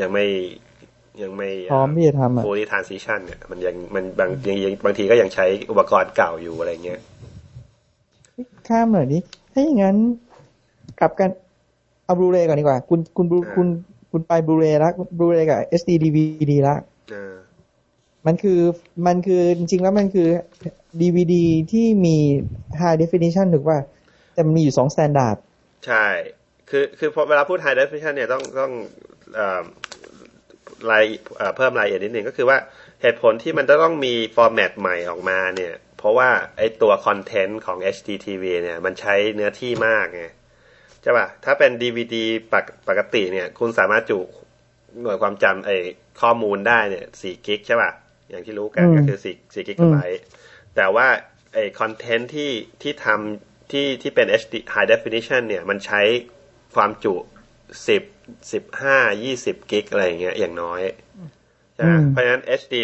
[0.00, 0.26] ยังไม่
[1.22, 7.00] ยังไม่พร้อมที่จะทำอะ fully transition เนี่ยมันยังมันบางยังยังบางทีก็ยังใช้อุปกรณ์เก่าอยู่อะไรเงี้ย
[8.68, 9.18] ข้ามหน่อยดิ
[9.52, 9.96] ถ้าอย่างนั้น
[11.00, 11.30] กลับกัน
[12.04, 13.68] เอาบลูเรย์ก่อนดีกว่า คุณคุณบลูอ่าคุณ
[14.10, 16.76] คุณไปบลูเรย์ละบลูเรย์กับ SD DVD ละ
[17.10, 17.34] เออ
[18.26, 18.60] มันคือ
[19.06, 20.28] มันคือจริงๆแล้วมันคือ
[21.00, 21.34] DVD
[21.72, 22.16] ที่มี
[22.80, 23.78] High Definition ถูกป่ะ
[24.40, 25.36] แต่มันมีอยู่สอง standard
[25.86, 26.06] ใช่
[26.70, 28.72] คือคือพอเวลาพูด high definition เนี่ยต้องต้อง
[29.34, 29.62] เอ่อ
[30.90, 31.04] ราย
[31.36, 32.58] เอ่อเพิ่มรายละเอียดนิดหนึ่งก็คือว่า
[33.02, 40.24] เหตุผลที่มันจะต้องมี format ใหม่ออกมาเนี่ย เพราะว่าไอตัว content ของ HDTV เนี่ย มันใช้เนื้อที่มากไง
[41.02, 42.16] ใช่ป่ะ ถ้าเป็น DVD
[42.52, 44.18] ปกปกติเนี่ย คุณสามารถจุ
[45.00, 45.70] หน่วยความจำไอ
[46.20, 47.90] ข้อมูลได้เนี่ย4 gig ใช่ป่ะ
[48.30, 50.22] อย่างที่รู้กันอืมก็คือ4 4กิกะไบต์
[50.76, 51.06] แต่ว่า
[51.52, 52.50] ไอคอนเทนต์ที่
[52.82, 56.00] ที่ทำ ที่ที่เป็น HD High Definition เนี่ย มันใช้
[56.74, 57.14] ความจุ
[57.86, 60.80] 10 15 20กิกอะไรอย่างเงี้ยอย่างน้อย
[61.74, 62.74] ใช่ไหมอืมเพราะฉะนั้น HD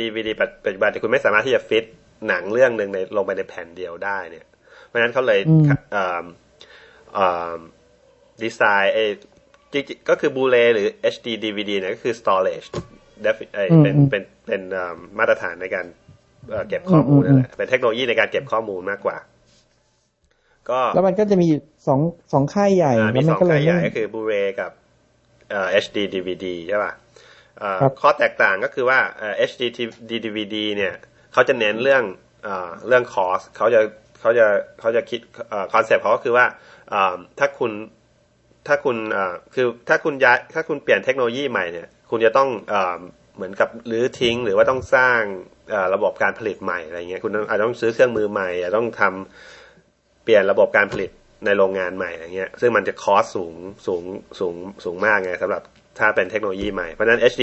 [0.00, 0.28] DVD
[0.64, 1.84] ปัจจุบันเนี่ยคุณไม่สามารถที่จะฟิต
[2.28, 4.46] หนังเรื่องหนึ่งในลงไปในแผ่นเดียวได้เนี่ย
[4.86, 6.24] เพราะฉะนั้นเขาเลยอืมเอ่อ
[7.14, 7.26] เอ่
[7.56, 7.58] อ
[8.42, 9.04] ดีไซน์ไอ้
[9.72, 12.68] จริงๆก็คือบูเลหรือ HD DVD เนี่ยก็คือ storage
[13.24, 15.86] defi- เอ้ยอืมเป็นอืมเป็นเป็นเอิ่มมาตรฐานในการ
[16.50, 19.16] เอ่อเก็บข้อมูลอืมนั่นแหละเป็นเทคโนโลยีในการเก็บข้อมูลมากกว่า
[20.70, 22.00] ก็แล้วมันก็จะมีอยู่สอง
[22.32, 24.70] สองค่ายใหญ่อ่าแล้มีวสมันองก็เลค่ายยใหญ่ไม่ก็คือ Blu-ray กับ
[25.50, 26.92] เอ่อ HD DVD ใช่ป่ะ
[27.58, 29.62] เอ่อครับข้อแตกต่างก็คือว่าเอ่อ HD
[30.24, 30.92] DVD เนี่ย
[31.32, 32.04] เขาจะเน้นเรื่อง
[32.46, 33.80] อ่าเรื่องคอสเขาจะ
[34.20, 34.46] เขาจะ
[34.80, 35.20] เขาจะคิด
[35.72, 36.46] คอนเซปต์เขาก็คือว่า
[36.92, 37.72] อ่าถ้าคุณ
[38.66, 42.98] ถ้าคุณอ่าคือถ้าคุณย้ายถ้าคุณเปลี่ยนเทคโนโลยีใหม่เนี่ย คุณจะต้องอ่า
[43.36, 45.20] เหมือนกับรื้อทิ้ง หรือว่าต้องสร้าง
[45.72, 49.63] อ่าระบบการผลิตใหม่อะไรเงี้ยคุณต้องอาจจะต้องซื้อเครื่องมือใหม่อาจจะต้องทำ
[50.24, 51.10] เปลี่ยนระบบการผลิต
[51.44, 53.54] ในโรงงานใหม่อะไรเงี้ย ซึ่งมันจะคอสสูง
[53.86, 54.02] สูง
[54.40, 55.62] สูงสูงมากไงสำหรับ
[55.98, 57.42] ถ้าเป็นเทคโนโลยีใหม่ เพราะฉะนั้น HD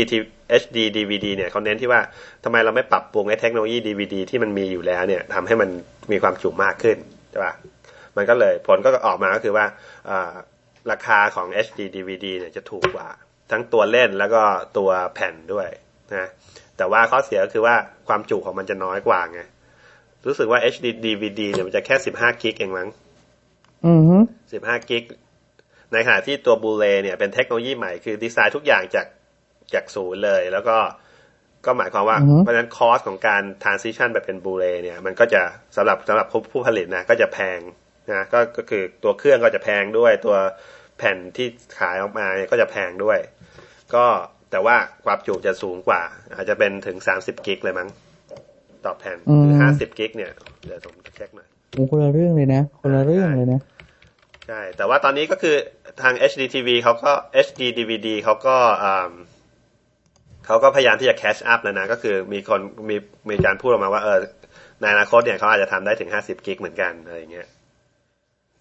[0.62, 2.02] HD DVD เนี่ยเขาเน้นที่ว่า
[2.44, 5.70] ทำไมเราไม่ปรับปรุงไอ้เทคโนโลยี DVD ที่มันมีอยู่แล้วเนี่ยทำให้มัน
[6.12, 6.98] มีความจุมากขึ้น
[7.32, 7.54] ใช่ป่ะ
[8.18, 9.66] มันก็เลยผลก็ออกมาก็คือว่า
[10.92, 13.08] ราคาของ HD DVD เนี่ยจะถูกกว่า
[13.52, 14.42] ทั้งตัวเล่นแล้วก็
[14.78, 15.70] ตัวแผ่นด้วย
[16.16, 16.30] นะ
[16.78, 17.76] แต่ว่าข้อเสียก็คือว่า
[18.08, 19.42] ความจุของมันจะน้อยกว่าไง
[20.28, 22.90] รู้สึกว่า HD DVD เนี่ยมันจะแค่15กิกเองมั้ง
[23.86, 24.18] อือฮึ
[24.54, 25.04] 15กิก
[25.94, 29.08] ในขณะที่ตัวบูเลเนี่ยเป็นเทคโนโลยีใหม่คือดีไซน์ทุกอย่างจาก
[29.74, 30.78] จากศูนย์เลย แล้วก็
[31.66, 35.42] ก็หมายความว่าเพราะฉะนั้นคอสของการ transition ไปเป็นบูเลเนี่ย มันก็จะ
[35.76, 37.60] สำหรับสำหรับผู้ผลิตนะก็จะแพง
[38.12, 40.38] นะก็ก็คือตัวเครื่องก็จะแพงด้วย ตัว
[40.98, 41.48] แผ่นที่
[41.80, 43.20] ขายออกมาเนี่ยก็จะแพงด้วย
[43.96, 44.06] ก็
[44.52, 46.02] แต่ว่าความจุจะสูงกว่า
[46.36, 47.90] อาจจะเป็นถึง30กิกเลยมั้ง
[48.86, 50.32] ต่อแผ่นหรือ50กิกเนี่ย
[50.66, 53.62] เดี๋ยวผมเช็คหน่อยโอ้คนละเรื่องเลยนะ คนละเรื่องเลยนะ
[54.48, 55.56] ใช่แต่ว่าตอนนี้ก็คือ
[56.02, 57.12] ทาง HDTV เขาก็
[57.48, 58.56] HD DVD เขาก็
[60.46, 62.96] เขาก็พยายามที่จะ catch up แล้วนะ ก็คือมีคนมี
[63.30, 64.20] มีการพูดออกมาว่าเออ
[64.82, 67.48] ในอนาคตเนี่ยเขาอาจจะทำได้ถึง50กิกเหมือนกันอะไรอย่างเงี้ย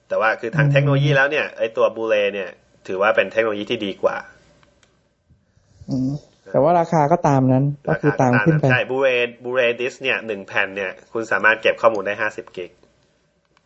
[0.09, 2.51] แต่ว่าคือทางเทคโนโลยีแล้วเนี่ยไอตัวบูเลเนี่ย
[2.89, 4.17] ถือว่าเป็นเทคโนโลยีที่ดีกว่า
[5.91, 6.13] อืม
[6.53, 9.09] แต่ว่าราคาก็ตามนั้น ก็คือตามขึ้นไปใช่บูเร
[9.45, 12.71] บูเรดิสเนี่ยหนึ่งแผ่นเนี่ย คุณสามารถเก็บข้อมูลได้ห้าสิบกิก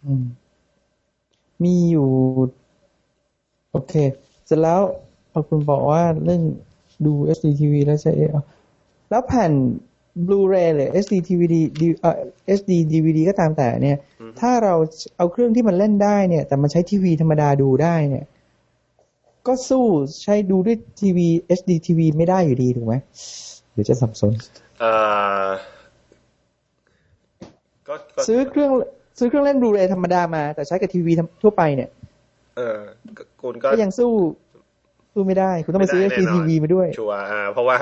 [0.05, 0.25] อืม
[1.65, 2.09] มีอยู่
[3.71, 3.95] โอเค
[4.47, 4.81] เสร็จแล้ว
[5.33, 6.43] พอคุณบอกว่าเรื่อง
[7.07, 8.13] ดู SD TV แล้วใช่
[9.11, 9.53] แล้วแผ่น
[10.27, 11.55] Blu-ray หรือ SD DVD
[12.01, 12.17] เอ่อ
[12.59, 13.99] SD DVD ก็ตามแต่เนี่ย
[14.41, 14.75] ถ้าเรา
[15.17, 18.25] เอาเครื่องที่มันเล่นได้เนี่ย แต่มันใช้ทีวีธรรมดาดูได้เนี่ย
[19.47, 19.85] ก็สู้
[20.23, 21.29] ใช้ดูด้วยทีวี
[21.59, 22.95] HD TV ไม่ได้อยู่ดีถูกไหม
[23.73, 24.33] เดี๋ยวจะสับสน
[24.81, 24.93] เอ่
[25.45, 25.49] อ
[27.89, 28.71] ก็ก็ซื้อเครื่อง
[29.19, 31.91] ซื้อเครื่องเล่น Blu-ray ธรรมดามา แต่ใช้กับทีวีทั่วไปเนี่ย
[32.57, 32.79] เออ
[33.43, 34.11] คุณก็ก็ยังสู้
[35.13, 37.77] สู้ไม่ได้ คุณต้องไปซื้อไม่ HD ได้แน่นอน TV มาด้วย ชัวร์อ่า เพราะว่า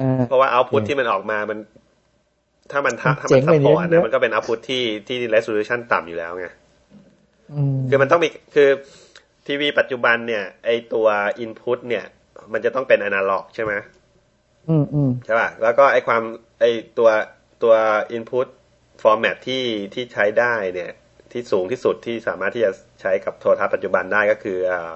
[0.00, 1.58] อ่าเพราะว่าเอาพุทที่มันออกมามัน
[2.70, 6.46] ถ้ามันถ้าถ้าเจ๋มันงซัไปพพอร์ตเยอะนะมันก็เป็นเอาพุทที่ที่ resolution ต่ำอยู่แล้วไง
[7.52, 8.68] อืมคือมันต้องมีคือ
[9.46, 11.06] ทีวีปัจจุบันเนี่ย ไอตัว
[11.44, 12.04] input เนี่ย
[12.52, 13.72] มันจะต้องเป็นอนาล็อกใช่ไหม
[14.68, 16.22] อืมอืมใช่ป่ะ แล้วก็ไอความ
[16.60, 16.64] ไอ
[16.98, 17.08] ตัว
[17.62, 17.74] ตัว
[18.16, 18.46] input
[19.02, 20.90] format ที่ที่ใช้ได้เนี่ย
[21.32, 24.94] ที่สูงที่สุดที่สามารถที่จะใช้กับโทรทัศน์ปัจจุบันได้ก็คืออ่า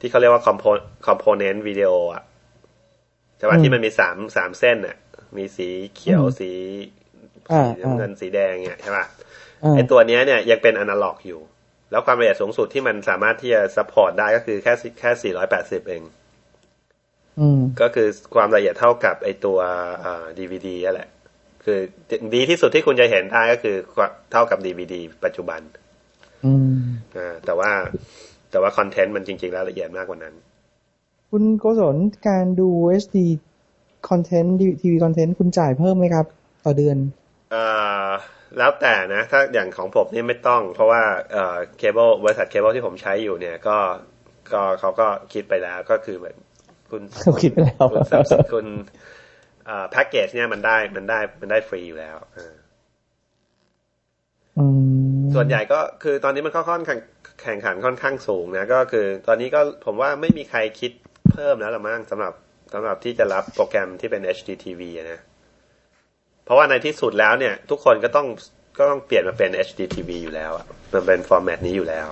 [0.00, 2.22] ที่เขาเรียกว่า compo- component video อะ
[3.38, 4.96] ใช่ป่ะอืมที่มันมีสามสามเส้นอะ
[5.36, 6.50] มีสีเขียวอืมสี
[7.52, 9.04] อ่าสีน้ำเงินสีแดงเนี่ยใช่ป่ะ
[9.64, 11.40] อ่าไอตัวเนี้ยเนี่ยยังเป็นอนาล็อกอยู่
[11.94, 16.02] แล้วความละเอียดสูงสุดที่มันสามารถที่จะ support ได้ก็คือแค่สิแค่ 480 เอง
[17.40, 19.58] อืมก็คือความละเอียดเท่ากับไอตัว
[20.38, 21.08] ดีวีดีนั่นแหละ
[21.64, 21.78] คือ
[22.34, 23.76] ดีที่สุดที่คุณจะเห็นได้ก็คือ
[24.32, 25.60] เท่ากับดีวีดีปัจจุบัน
[26.44, 26.76] อืม
[27.16, 27.70] อ่าแต่ว่า
[28.50, 30.34] แต่ว่า content มันจริง ๆ แล้วละเอียดมากกว่านั้น
[31.30, 31.96] คุณโกศล
[32.28, 32.68] การดู
[33.02, 33.16] HD
[34.08, 36.26] คอนเทนต์ทีวีคอนเทนต์คุณจ่ายเพิ่มไหมครับ
[36.64, 36.96] ต่อเดือน
[37.50, 37.64] เอ่
[38.06, 38.08] อ
[38.58, 43.76] แล้วแต่นะ ถ้าอย่างของผมนี่ไม่ต้อง เพราะว่าเอ่อเคเบิลบริษัทเคเบิลที่ผมใช้อยู่เนี่ยก็
[44.52, 46.36] ก็เขาก็คิดไปแล้วก็คือเหมือน
[46.90, 48.66] คุณเขาคิดไปแล้วคุณ sub คุณ
[49.90, 52.54] แพ็กเกจเนี่ยมันได้มันได้มันได้ฟรีอยู่แล้วอ่า
[54.58, 54.64] อื
[55.20, 57.00] มส่วนใหญ่ก็คือตอนนี้มันก็ค่อนข้าง
[57.42, 60.92] แข่งขันค่อนข้างสูงนะ ก็คือ ตอนนี้ก็ผมว่าไม่มีใครคิด
[61.32, 62.32] เพิ่มแล้วละมั้งสำหรับ
[62.72, 65.20] สำหรับที่จะรับโปรแกรมที่เป็น HDTV อะนะ
[66.44, 68.26] เพราะว่าในที่สุดแล้วเนี่ย ทุกคนก็ต้อง
[68.78, 72.08] ก็ต้องเปลี่ยนมาเป็น HDTV อยู่แล้วอะมันเป็นฟอร์แมตนี้อยู่แล้ว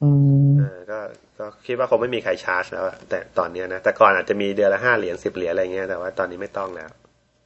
[0.00, 0.10] อื
[0.48, 0.98] มเออก็
[1.38, 6.90] ก็คิดว่าคงไม่มีใครชาร์จแล้วอะแต่ตอนเนี้ยนะ แต่ก่อนอาจจะมีเดือนละห้าเหรียญสิบเหรียญอะไรเงี้ยแต่ว่าตอนนี้ไม่ต้องแล้ว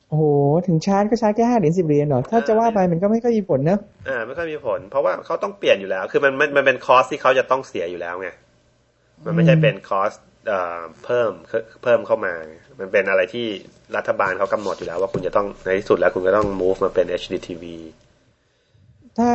[0.09, 0.25] โอ้โห
[0.67, 8.29] ถึงชาร์จก็ชาร์จแค่ห้าเหรียญสิบเหรียญเหรอถ้าจะว่าไปมันก็ไม่ค่อยมีผลเนอะอ่าไม่ค่อยมีผล เพราะว่าเขาต้องเปลี่ยนอยู่แล้ว คือมันมันมันเป็นคอสที่เขาจะต้องเสียอยู่แล้วไง
[9.25, 10.13] มันไม่ใช่เป็นคอส
[10.47, 11.31] เอ่อเพิ่ม
[11.83, 12.35] เพิ่มเข้ามา
[12.81, 13.47] มันเป็นอะไรที่
[13.97, 17.65] รัฐบาลเขากำหนดอยู่แล้ว ว่าคุณจะต้องในที่สุดแล้วคุณก็ต้อง move มาเป็น HDTV
[19.19, 19.33] ถ้า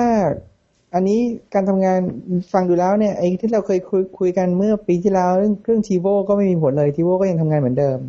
[0.94, 1.20] อันนี้
[1.54, 2.00] การทำงาน
[2.54, 8.00] ฟังดูแล้วเนี่ยไอ้ที่เราเคยคุยคุยกันเมื่อปีที่แล้วเรื่องเครื่องทีโวก็ไม่มีผลเลยทีโวก็ยังทำงานเหมือนเดิม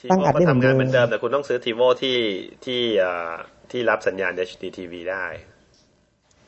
[0.00, 2.18] TiVo ตั้งอัดก็ได้เหมือนเดิงานเหมือนเดิมแต่คุณต้องซื้อ TiVo ที่
[2.64, 3.32] ที่เอ่อ
[3.70, 5.26] ที่รับสัญญาณ HDTV ได้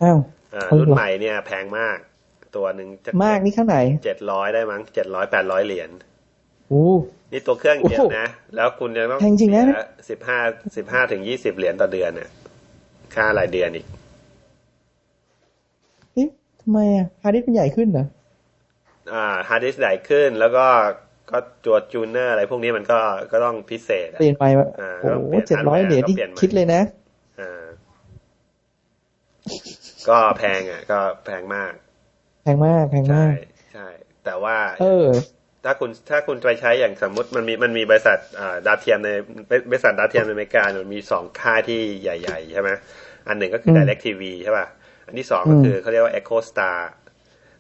[0.01, 0.19] อ้าว
[0.55, 1.99] อ่าเอาเหรอรุ่นใหม่เนี่ยแพงมาก
[2.57, 5.91] ตัวหนึ่งจะมากนี่เท่าไหร่เจ็ดร้อยได้มั้งเจ็ดร้อยแปดร้อยเหรียญ
[6.69, 6.85] โอ้
[7.33, 9.65] นี่ตัวเครื่องเดียวโอ้โหนะ แล้วคุณยังต้องแพงจริงนะ
[10.11, 10.39] สิบห้า
[10.77, 12.31] สิบห้าถึงยี่สิบเหรียญต่อเดือนเนี่ย
[13.15, 13.87] ค่ารายเดือนอีก
[16.15, 16.29] เอ๊ะ
[16.61, 18.07] ทำไมอะฮาร์ดดิสก์มันใหญ่ขึ้นเหรอ
[19.13, 20.67] อ่าฮาร์ดดิสก์ใหญ่ขึ้นแล้วก็
[21.31, 22.99] ก็ตัว tuner อะไรพวกนี้มันก็
[23.33, 26.83] ก็ต้องพิเศษอะเปลี่ยนไปวะอ่าโอ้ก็เปลี่ยนเจ็ดร้อย hardware เหรียญที่ก็เปลี่ยนใหม่คิดเลยนะ
[27.41, 27.65] อ่า
[30.09, 31.73] ก็แพงอะ ก็แพงมาก
[32.43, 33.33] แพงมากแพงใช่มาก
[33.73, 33.87] ใช่
[34.25, 35.07] แต่ว่า เออ
[35.65, 39.11] ถ้าคุณถ้าคุณไปใช้อย่างสมมติมันมีมันมีบริษัทอ่าดาวเทียมใน
[39.71, 42.71] บริษัทดาวเทียมในอเมริกาเนี่ยมันมีสองค่ายที่ใหญ่ ๆ ใช่ไหม
[43.29, 44.67] อันหนึ่งก็คือ DirecTV ใช่ป่ะ
[45.07, 46.79] อันที่สองก็อืมคือเขาเรียกว่า EchoStar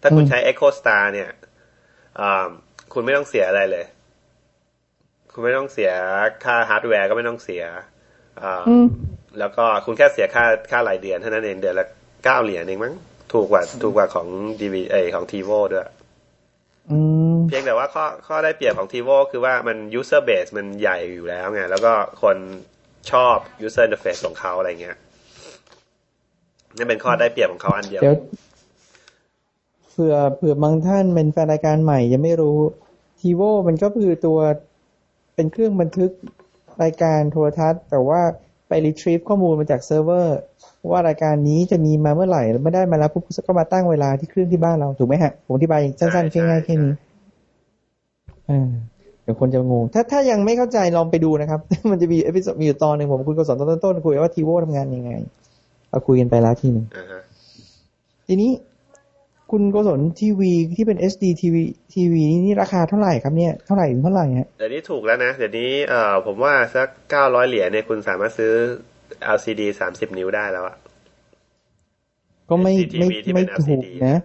[0.02, 1.30] ถ้าคุณอืมใช้ EchoStar เนี่ย
[2.20, 2.46] อ่า
[2.92, 3.84] คุณไม่ต้องเสียอะไรเลย
[5.32, 5.92] คุณไม่ต้องเสีย
[6.44, 7.64] ค่าฮาร์ดแวร์ก็ไม่ต้องเสีย
[8.42, 8.86] อ่าอืม
[9.38, 11.86] แล้วก็คุณแค่เสียค่าค่ารายเดือนเท่านั้นเองเดือนละ
[12.24, 12.94] เก้าเหรียญเองมั้ง
[13.32, 14.26] ถูกกว่าถูกกว่าของ
[14.60, 15.88] DVR ของ TiVo ด้วย
[16.90, 16.98] อื
[17.32, 22.36] มเพียงแต่ว่าข้อข้อได้เปรียบของ TiVo คือว่ามัน user base มันใหญ่อยู่แล้วไง แล้วก็คน
[23.10, 24.96] ชอบ user interface ของเขาอะไรเงี้ย
[26.76, 28.18] นี่เป็นข้อได้เปรียบของเขาอันเดียวเดี๋ยว
[29.90, 32.58] เผื่อเผื่อบางท่านเป็นแฟนรายการใหม่ ยังไม่รู้
[33.20, 34.38] ทีโวมันก็คือตัว
[35.34, 36.10] เป็นเครื่องบันทึก
[36.82, 38.20] รายการโทรทัศน์ แต่ว่า
[38.70, 40.38] ไป retrieve ข้อมูลมาจากเซิร์ฟเวอร์
[40.90, 46.92] ว่ารายการนี้จะมีมาเมื่อไหร่แล้วไม่ได้มาแล้วปุ๊บก็มาตั้งเวลาที่เครื่องที่บ้านเราถูกไหมฮะผมอธิบายสั้นๆใช่ง่ายๆแค่นี้
[48.50, 48.68] อ่า
[49.22, 55.12] เดี๋ยวคนจะงง ถ้าถ้ายังไม่เข้าใจลองไปดูนะครับ มันจะมี episode มีอยู่ตอนหนึ่งผมกับคุณโกศลตอนต้นๆคุยว่า TiVo ทำงานยังไง
[55.90, 57.20] เราคุยกันไปแล้วทีหนึ่งอ่าฮะ
[58.26, 58.50] ทีนี้
[59.50, 61.62] คุณโกศลทีวีที่เป็น HD ทีวี
[61.94, 68.52] ทีวีนี่ราคาเท่าไหร่ครับเนี่ยเท่าไหร่ถึงเท่าไหร่ฮะเดี๋ยวนี้ถูกแล้วนะ เดี๋ยวนี้เอ่อผมว่าสักเก้าร้อยเหรียญเนี่ยคุณสามารถซื้อ
[69.36, 70.76] LCD สามสิบนิ้วได้แล้วอะ
[72.50, 74.18] ก็ไม่ HD ไม่ที่ไม่เป็นถูก LCD นะ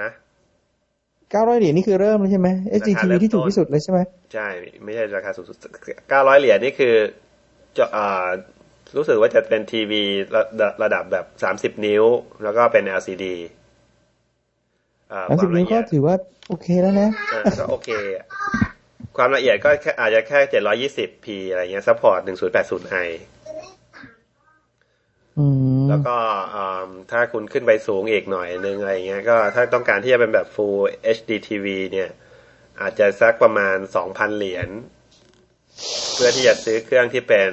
[0.00, 0.10] ฮะ
[1.30, 2.48] เก้าร้อยเหรียญนี่คือเริ่มแล้วใช่ไหม
[2.80, 3.98] HD ราคาเริ่มต้นทีวีที่ถูกที่สุดเลยใช่ไหม
[4.34, 4.46] ใช่
[4.84, 5.56] ไม่ใช่ราคาสูงสุด
[6.10, 6.94] เก้าร้อยเหรียญนี่คือ
[7.76, 8.28] จะอ่า
[8.96, 10.02] รู้สึกว่าจะเป็นทีวี
[10.34, 12.04] ระระระดับแบบสามสิบ30นิ้ว
[12.42, 13.59] แล้วก็เป็น LCD อ่า
[15.10, 16.14] สามคสิวาบมนิ้ละวเอีก็ยดถือว่า
[16.48, 18.26] โอเคแล้วนะเออก็โอเคอะ
[19.16, 22.96] ความละเอียดก็แค่อาจจะแค่เจ็ดร้อยยี่สิบ p อะไรเงี้ย support หนึ่งศูนย์แปดศูนย์ i
[25.36, 25.46] อื
[25.88, 26.16] มแล้วก็
[26.54, 30.80] อ่าถ้าคุณขึ้นไปสูงอีกหน่อยนึงอะไรเงี้ยก็ถ้าต้องการที่จะเป็นแบบ Full
[31.16, 32.10] HD TV เนี่ย
[32.80, 34.68] อาจจะสักประมาณสองพันเหรียญ
[36.14, 37.50] เพื่อที่จะซื้อเครื่องที่เป็น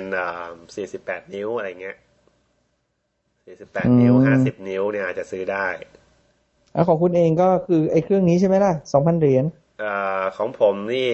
[0.75, 1.97] สี่สิบแปดนิ้วอะไรเงี้ย
[3.45, 5.67] สี่สิบแปดนิ้วอืมห้าสิบนิ้วเนี่ยอาจจะซื้อได้
[6.77, 9.45] แล้วของคุณเองก็คือไอ้เครื่องนี้ใช่ไหมล่ะสองพันเหรียญ
[9.81, 11.07] อาของผมนี่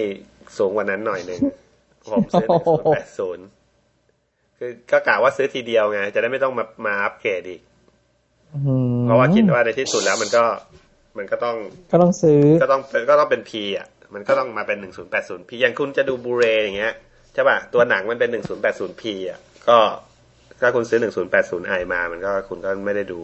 [0.58, 1.40] สูงกว่านั้นหน่อยหนึ่ง
[2.12, 3.46] ผมซื้อหนึ่งศูนย์แปดศูนย์
[4.58, 7.60] คือก็กะว่าซื้อทีเดียวไง จะได้ไม่ต้องมามาอัปเกรดอีก
[8.54, 10.44] อืมเพราะว่าคิดว่าในที่สุดแล้วมันก็
[11.18, 11.56] มันก็ต้อง
[11.92, 16.94] ก็ต้องซื้อ ก็ต้องก็ต้องเป็นพีอะ มันก็ต้องมาเป็นหนึ่งศูนย์แปดศูนย์พีอย่างคุณจะดูบูเรอย่างเงี้ย
[17.34, 19.78] ใช่ป่ะตัวหนังมันเป็นหนึ่งศูนย์แปดศูนย์พีอะ ก็
[20.60, 23.20] ถ้าคุณซื้อหนึ่งศูนย์แปดศูนย์ไอมา มันก็คุณก็ไม่ได้ดู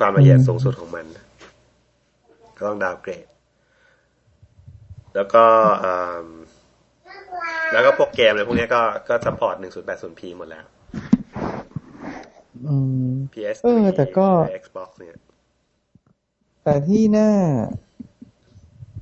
[0.00, 1.06] ความละเอียดสูงสุดของมัน
[2.56, 3.26] ก็ต้องดาวน์เกรด
[5.14, 5.44] แล้วก็
[5.84, 6.26] อ่า
[7.72, 10.64] แล้วก็พวกเกมอะไรพวกเนี้ยก็ก็สปอร์ตหนึ่งศูนย์แปดศูนย์พีหมดแล้ว
[12.66, 12.76] อื
[13.08, 14.26] ม PS เออ แต่ก็
[14.62, 15.16] Xbox เนี่ย
[16.64, 17.30] แต่ที่น่า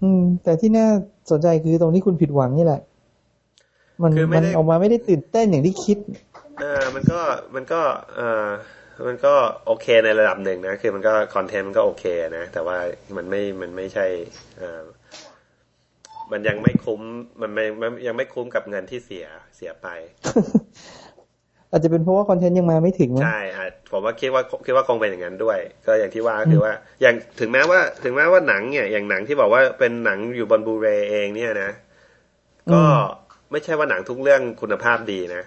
[0.02, 0.87] อืม แต่ที่น่า
[1.30, 2.80] สนใจคือตรงที่คุณผิดหวังนี่แหละ
[4.02, 5.98] มันคือไม่มันได้ออกมาไม่ได้ตื่นเต้นอย่างที่คิด
[6.61, 7.20] เออ มันก็
[7.54, 7.80] มันก็
[8.16, 8.48] เออ
[9.06, 9.34] มันก็
[9.66, 12.04] โอเคในระดับหนึ่งนะ คือมันก็คอนเทนต์มันก็โอเค
[12.38, 12.78] นะ แต่ว่า
[13.16, 14.06] มันไม่ มันไม่ใช่
[14.58, 14.82] เออ
[16.32, 17.00] มันยังไม่คุ้ม
[17.42, 19.87] มันไม่มันยังไม่คุ้มกับเงินที่เสียเสียไป
[21.70, 31.70] อาจจะเป็นเพราะว่าคอนเทนต์ยังมาไม่ถึงมั้งใช่อะผมว่าคิดว่าคิดว่าคงเป็นอย่างนั้นด้วย ก็อย่างที่ว่าก็คือว่า อย่างถึงแม้ว่า ถึงแม้ว่าหนังเนี่ย อย่างหนังที่บอกว่าเป็นหนังอยู่บนบูเรเองเนี่ยนะ
[32.72, 32.82] ก็
[33.50, 35.42] ไม่ใช่ว่าหนังทุกเรื่องคุณภาพดีนะ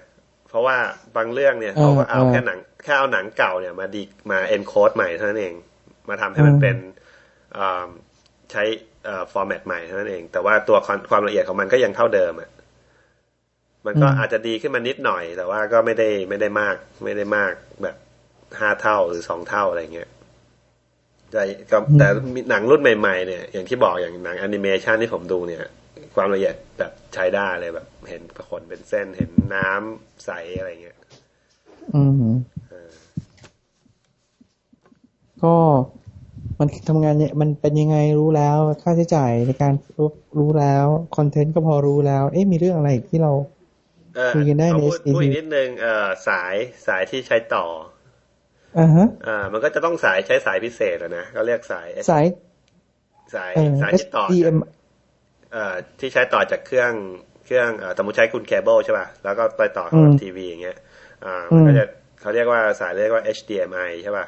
[0.52, 0.78] เพราะว่า
[1.18, 5.54] บางเรื่องเนี่ยเขาก็เอาแค่หนังแค่เอาหนังเก่าเนี่ยมาดีมา encode ใหม่เท่านั้นเอง
[6.10, 6.78] มาทำให้มันเป็น
[7.58, 7.86] อ่า
[8.52, 8.64] ใช้
[9.32, 12.50] format ใหม่เท่านั้นเอง แต่ว่าตัวความความละเอียดของมันก็ยังเท่าเดิมอะ
[13.86, 17.96] มันก็อาจจะดีขึ้นมานิดหน่อย แต่ว่าก็ไม่ได้ไม่ได้มาก ไม่ได้มากแบบ
[18.60, 20.10] ห้าเท่าหรือสองเท่าอะไรเงี้ย
[21.32, 22.08] แต่ก็แต่
[22.50, 25.64] หนังรุ่นใหม่ ๆ เนี่ย อย่างที่บอกอย่างหนังแอนิเมชันที่ผมดูเนี่ย
[26.16, 30.98] ความละเอียดแบบ ใช้ได้เลยแบบ เห็นขนเป็นเส้นเห็นน้ำใสอะไรเงี้ย
[31.96, 32.34] อืม
[32.70, 32.92] เออ
[35.44, 35.56] ก็
[36.60, 40.86] มันทำงานเนี่ยมันเป็นยังไงรู้แล้วค่าใช้จ่ายในการรู้รู้แล้ว
[41.18, 43.32] คอนเทนต์ก็พอรู้แล้ว เอ๊ะมีเรื่องอะไรอีกที่เรา
[44.16, 46.56] เออคุยกันได้ในเอาพูด SDV พูดอีกนิดนึงเออสาย
[46.88, 47.66] สายที่ใช้ต่อ
[48.80, 52.26] อ่าฮะอ่า มันก็จะต้องสายใช้สายพิเศษอะนะก็เรียกสาย S- สาย
[53.36, 54.56] สายเอ่อสายที่ต่อ HDMI เอ่อ
[56.00, 56.92] ที่ใช้ต่อจากเครื่อง
[57.46, 60.78] เครื่องเอ่อสมมติใช้คุณเคเบิลใช่ป่ะแล้วก็ไปต่อเข้าอืมกับทีวีอย่างเงี้ย
[61.26, 61.84] อ่ามันก็อืมจะ
[62.22, 64.26] เขาเรียกว่าสายเรียกว่า HDMI ใช่ป่ะ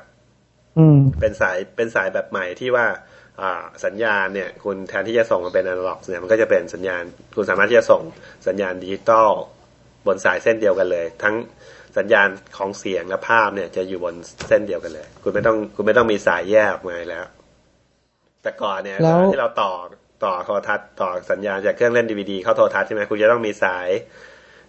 [0.78, 2.86] อืมเป็นสายเป็นสายแบบใหม่ที่ว่า
[3.42, 7.04] อ่าสัญญาณเนี่ย คุณแทนที่จะส่งมาเป็นอนาล็อกเนี่ยมันก็จะเป็นสัญญาณ
[7.36, 8.04] คุณสามารถที่จะส่ง
[8.48, 9.30] สัญญาณดิจิตอล
[10.08, 11.36] บนสายเส้นเดียวกันเลย ทั้ง
[11.98, 14.16] สัญญาณของเสียงและภาพเนี่ย จะอยู่บน
[14.48, 17.26] เส้นเดียวกันเลย คุณไม่ต้องคุณไม่ต้องมีสายแยกออกมาแล้ว
[18.42, 19.72] แต่ก่อนเนี่ยแล้วเวลาที่เราต่อ
[20.26, 23.90] ต่อโทรทัศน์ต่อสัญญาณจากเครื่องเล่นดีวดีเข้าโทรทัศน์ใช่ไหมคุณจะต้องมีสาย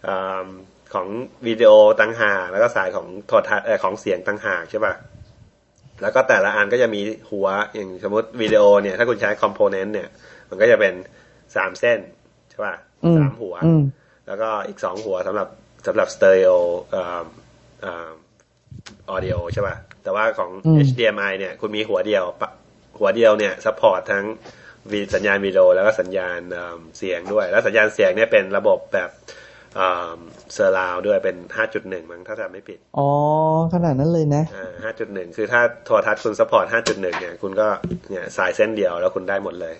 [0.06, 0.46] อา
[0.94, 1.06] ของ
[1.46, 4.94] วิดีโอต่างหากแล้วก็สายของโทรทัศน์เออของเสียงต่างหากใช่ป่ะ
[6.02, 10.08] แล้วก็แต่ละอันก็จะมีหัวอย่างสมมติวิดีโอเนี่ยถ้าคุณใช้คอมโพเนนต์เนี่ย
[10.48, 10.94] มันก็จะเป็น
[11.56, 11.98] สามเส้น
[12.50, 13.82] ใช่ป่ะอืมสามหัวอืม
[14.26, 15.48] แล้วก็อีกสองหัวสำหรับ
[15.86, 16.50] สำหรับสเตอริโอ
[16.90, 17.22] เอ่อ
[17.82, 22.50] audio ใช่ป่ะแต่ว่าของอืม HDMI เนี่ยคุณมีหัวเดียวปะ
[22.98, 24.24] หัวเดียวเนี่ย support ทั้ง
[24.92, 29.10] วีสัญญาณวิดีโอแล้วก็สัญญาณเอิ่มเสียงด้วย แล้วสัญญาณเสียงเนี่ยเป็นระบบแบบ
[30.54, 31.36] surround ด้วยเป็น
[31.74, 33.08] 5.1 มั้งถ้าจำไม่ผิด อ๋อ
[33.74, 37.66] ขนาดนั้นเลยนะอ่า5.1 คือถ้าโทรทัศน์คุณ support 5.1 เนี่ยคุณก็
[38.10, 39.74] เนี่ยสายเส้นเดียวแล้วคุณได้หมดเลย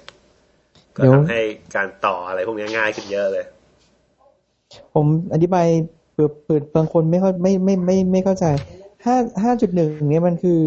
[0.97, 1.41] ก็เดี๋ยวทำให้
[1.77, 3.45] การต่ออะไรพวกนี้ง่ายขึ้นเยอะเลย
[4.95, 5.67] ผมอธิบาย
[6.13, 8.45] เผื่อเผื่อบางคนไม่เข้าไม่ไม่ไม่ไม่เข้าใจ
[9.05, 10.59] ห้าห้าจุดหนึ่งเนี่ยมันคือ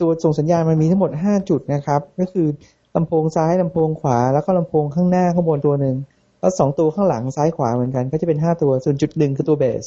[0.00, 2.48] ตัวส่งสัญญาณมันมีทั้งหมดห้าจุดนะครับ ก็คือ
[2.96, 5.96] ลำโพงซ้ายลำโพงขวา แล้วก็ลำโพงข้างหน้าข้างบนตัวหนึ่ง
[6.40, 9.86] แล้วสองตัวข้างหลังซ้ายขวาเหมือนกัน ก็จะเป็นห้าตัวส่วนจุดหนึ่งคือตัวเบส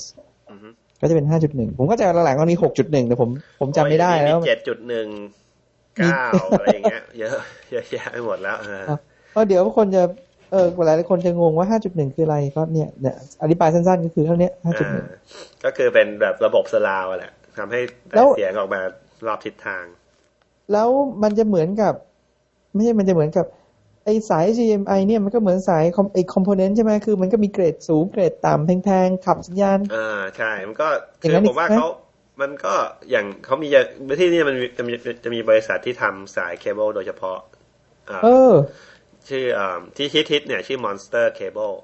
[0.50, 0.68] อือฮึ
[1.02, 5.08] ก็จะเป็นห้าจุดหนึ่งผมก็จะหลังๆก็นี้หกจุดหนึ่งแต่ผมผมจำไม่ได้แล้วมีเจ็ดจุดหนึ่ง
[5.98, 6.26] เก้า
[6.58, 7.38] อะไรอย่างเงี้ยเยอะ
[7.72, 9.00] เยอะแยะไปหมดแล้วเออครับ
[9.32, 10.04] เพราะเดี๋ยวคนจะ
[10.52, 15.18] เออหลายๆคนจะงงว่าห้าจุดหนึ่งคืออะไรก็เนี่ยเนี่ยอธิบายสั้นๆ ก็คือเท่านี้ห้าจุดหนึ่งอ่า
[15.66, 17.80] ก็คือเป็นแบบระบบสลาวแหละทำให้
[18.16, 18.82] แล้วเสียงออกมา
[19.28, 19.86] รอบทิศทาง
[20.72, 20.90] แล้ว
[21.24, 21.94] มันจะเหมือนกับ
[22.74, 23.46] ไม่ใช่มันจะเหมือนกับ
[24.06, 30.88] ไอสาย HDMI เนี่ยมันก็เหมือนสายคอมไอคอมโพเนนต์ใช่ไหมคือมันก็มีเกรดสูงเกรดต่ำแพงๆขับสัญญาณอ่าใช่ มันก็
[31.22, 31.86] อย่างนั้นอีผกมว่าไหมเขา
[32.42, 32.74] มันก็
[33.12, 33.86] อย่างเขามีอย่าง
[34.20, 37.38] ที่นี่มันมีจะมีจะมีบริษัทที่ทำสายเคเบิลโดยเฉพาะ
[38.10, 38.54] อ่าเออ
[39.28, 41.76] ชื่ออ่าที่ฮิตฮิตๆเนี่ย ชื่อ Monster Cable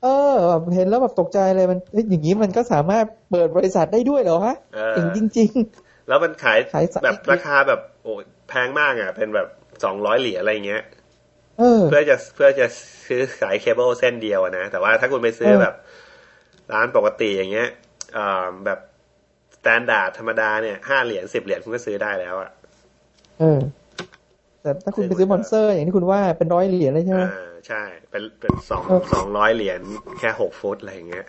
[0.00, 0.08] เออ
[0.48, 5.50] แบบเห็นแล้วแบบตกใจเลยมันเอ้ยอย่างนี้มันก็สามารถเปิดบริษัทได้ด้วยเหรอฮะเออเจ๋งจริง
[6.08, 9.48] แล้วมันขายขายสายแบบราคาแบบโอ้ยแพงมากอะเป็นแบบ
[9.84, 12.66] สองร้อยเหรียญอะไรอย่างเงี้ยๆเออเพื่อจะเพื่อจะ
[13.06, 15.74] ซื้อสายเคเบิลเส้นเดียวอะนะ แต่ว่าถ้าคุณไปซื้อเออแบบ
[16.72, 17.68] ร้านปกติอย่างเงี้ย
[18.16, 18.78] อ่าแบบ
[19.56, 22.50] standard ธรรมดาเนี่ยห้าเหรียญสิบเหรียญคุณก็ซื้อได้แล้วอะ
[23.38, 23.58] เออ
[24.62, 29.80] แต่ถ้าคุณไปซื้อ Monster อย่างที่คุณว่าเป็นร้อยเหรียญเลยใช่ไหมอ่าใช่ เป็นเป็นสองเออสองร้อยเหรียญ
[30.18, 31.26] แค่หกฟุตอะไรอย่างเงี้ย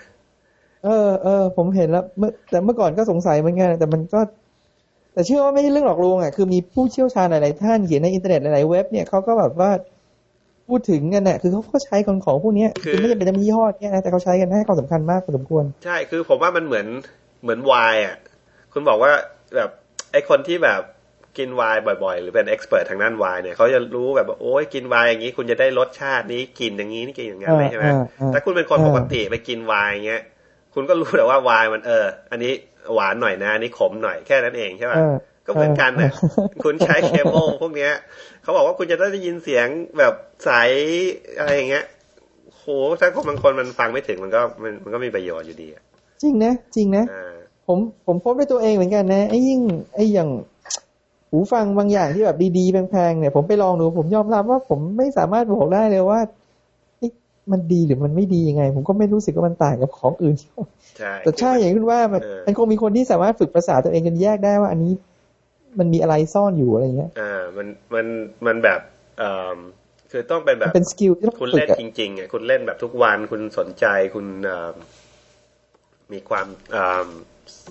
[0.86, 4.20] เออเออผมเห็นแล้วเมื่อแต่เมื่อก่อนก็สงสัยเหมือนกันแต่มันก็
[5.14, 9.72] แต่เชื่อว่าไม่ใช่เรื่องหลอกลวงอะคือมีผู้เชี่ยวชาญหลาย ๆ ท่านเขียนในอินเทอร์เน็ตหลาย ๆ เว็บเนี่ยเขาก็แบบว่า
[10.68, 16.88] พูดถึงกันเนี่ยคือเขาก็ใช้ของของพวกเนี้ยคือคือไม่จำเป็นจะมียี่ห้อเนี่ยนะแต่เขาใช้กันให้ความสำคัญมากพอสมควร ใช่คือผมว่ามันเหมือน
[17.44, 18.16] เหมือนไวน์อะ
[18.74, 19.12] คุณบอกว่า
[19.56, 19.70] แบบ
[20.12, 20.82] ไอคนที่แบบ
[21.38, 30.22] กินไวน์บ่อย ๆ หรือเป็นเอ็กซ์เพรสทางด้านไวน์เนี่ยเขาจะรู้แบบว่าโอ้ยกินไวน์อย่างนี้ คุณจะได้รสชาตินี้กลินอย่างนี้นี่กลินอย่างนั้นเลยใช่ไหมเออเออถ้าคุณเป็นคนเออปกติไปกินไวน์อย่างเงี้ย
[30.74, 32.54] คุณก็รู้แต่ว่าไวน์มันเออ อันนี้
[32.94, 37.92] หวานหน่อยนะอันนี้ขมหน่อยแค่นั้นเองใช่ป่ะเออก็เหมือนกันนะเออคุณใช้เคเบิลพวกเนี้ย
[38.44, 40.14] เขาบอกว่าคุณจะได้ยินเสียงแบบ
[40.46, 40.52] ใส
[41.38, 41.86] อะไรอย่างเงี้ย
[42.56, 42.66] โห
[43.00, 45.84] ถ้าคนบางคนมันฟังไม่ถึงมันก็มันมันก็มีประโยชน์อยู่ดีอะ
[46.22, 47.34] จริงนะจริงนะอ่า
[47.68, 49.60] ผมผมพบด้วยตัวเองเหมือนกันนะไอ้ยิ่ง
[49.96, 50.30] ไอ้อย่าง
[51.30, 56.39] หูฟังบางอย่างที่แบบดีๆแพงๆเนี่ยผมไปลองดูผมยอมรับว่าผมไม่สามารถบอกได้เลยว่าเอ๊ะ
[57.52, 60.36] มันดีหรือมันไม่ดียังไง ผมก็ไม่รู้สึกว่ามันต่างกับของอื่น
[60.98, 64.94] ใช่แต่ใช่อย่างที่คุณว่ามันเออมันคงมีคนที่สามารถฝึกประสาทตัวเองกันแยกได้ว่า อันนี้
[65.80, 68.06] มันมีอะไรซ่อนอยู่อะไรเงี้ย อ่า มัน มัน
[68.46, 68.82] มันแบบ
[69.20, 69.58] เอ่อ
[70.12, 73.86] คือต้องเป็นแบมันบเป็นสกิลที่ต้องคุณฝึกเล่นอะจริงๆอะคุณเล่นแบบทุกวัน คุณสนใจ
[74.16, 74.72] คุณเอ่อ
[76.14, 77.08] มีความเอ่อ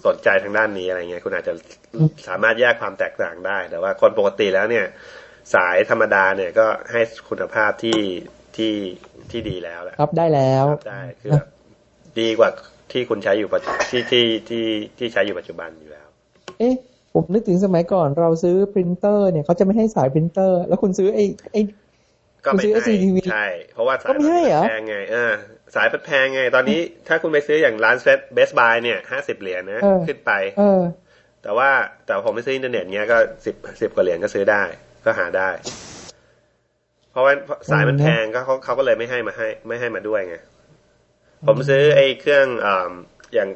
[0.06, 1.54] สนใจทางด้านนี้อะไรเงี้ย คุณอาจจะ
[2.28, 4.86] สามารถแยกความแตกต่างได้ แต่ว่าคนปกติแล้วเนี่ย
[5.54, 7.98] สายธรรมดาเนี่ยก็ให้คุณภาพที่
[8.58, 8.74] ที่
[9.30, 11.46] ที่ดีแล้วแหละรับได้แล้วรับได้คือแบบ
[12.20, 12.50] ดีกว่า
[12.92, 14.64] ที่คุณใช้อยู่ปัจจุที่ที่ที่
[14.98, 16.06] ที่ใช้อยู่ปัจจุบันอยู่แล้ว
[16.58, 16.74] เอ๊ะ
[17.14, 21.60] ผมนึกถึงสมัยก่อนเราซื้อปรินเตอร์เนี่ยเขาจะไม่ให้สายปรินเตอร์ แล้วคุณซื้อไอ้ไอ้
[22.44, 25.32] ก็ไม่คุณซื้อให้ HDTV ใช่เพราะว่าสายก็ไม่ให้เหรอแพงไงเออ
[25.74, 30.82] สายมันแพงไง ตอนนี้ถ้าคุณไปซื้ออย่างร้าน Best Buy เนี่ยห้าสิบเหรียญนะเออขึ้นไป เออ
[31.42, 31.70] แต่ว่า
[32.06, 34.62] แต่ผมไปซื้ออินเทอร์เน็ตเงี้ยก็สิบสิบกว่าเหรียญก็ซื้อได้
[35.04, 35.48] ก็หาได้
[37.10, 37.32] เพราะว่า
[37.70, 40.36] สายมันแพงก็เขาเขาก็เลยไม่ให้มาให้ ไม่ให้มาด้วยไง
[41.46, 42.90] ผมซื้อไอ้เครื่องอ่า
[43.34, 43.48] อย่าง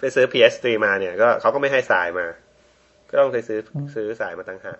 [0.00, 2.26] ไปซื้อ PS3 มาเนี่ยก็เขาก็ไม่ให้สายมา
[3.10, 3.58] ก็ต้องไปซื้อ
[3.94, 4.78] ซื้อสายมาตั้งหาก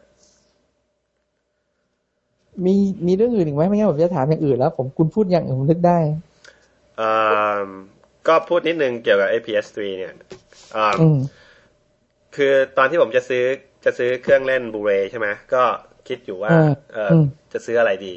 [2.67, 2.75] มี
[3.07, 5.99] มีเรื่องอื่นอีกไหมไม่งั้นผมจะถามอย่างอื่นแล้ว ผมคุณพูดอย่างอื่นผมนึกได้
[6.99, 7.11] เอ่
[7.65, 7.67] อ
[8.29, 10.15] ก็พูดนิดนึงเกี่ยวกับ APS3 เนี่ย
[10.73, 11.19] เอ่อออืม
[12.37, 13.45] คือตอนที่ผมจะซื้อ
[13.85, 15.63] จะซื้อเครื่องเล่นบูเรย์ใช่ไหมก็
[16.09, 18.15] คิดอยู่ว่าอ่าเอออมจะซื้ออะไรดี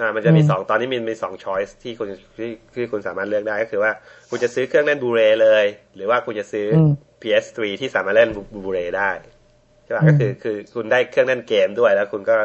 [0.00, 2.08] อ่า มันจะมีอืมสองตอนนี้มีมีสองช้อยส์ที่คุณ
[2.38, 3.92] ที่ที่คุณสามารถเลือกได้ก็คือว่า
[4.30, 5.64] คุณจะซื้อเครื่องเล่นบูเรย์เลย
[5.94, 6.90] หรือว่าคุณจะซื้ออม
[7.22, 8.30] PS3 ที่สามารถเล่น
[8.64, 9.10] บูเรย์ได้
[9.84, 12.36] ใช่ป่ะอืมก็คือคือคุณได้เครื่องเล่นเกมด้วยแล้ว คุณก็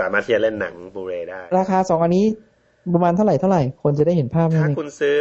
[0.00, 2.26] สามารถที่จะเล่นหนังบูเรย์ได้ ราคาสองอันนี้
[2.94, 5.16] ประมาณเท่าไหร่เท่าไหร่คนจะได้เห็นภาพถ้าไหมคุณซื้อ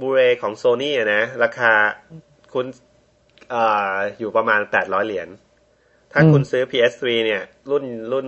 [0.00, 1.72] บูเรย์ของโซนี่นะ ราคา
[2.54, 2.66] คุณ
[3.54, 5.28] อ่าอยู่ประมาณแปดร้อยเหรียญ
[6.14, 8.26] ถ้าคุณซื้อ PS3 เนี่ย รุ่นรุ่น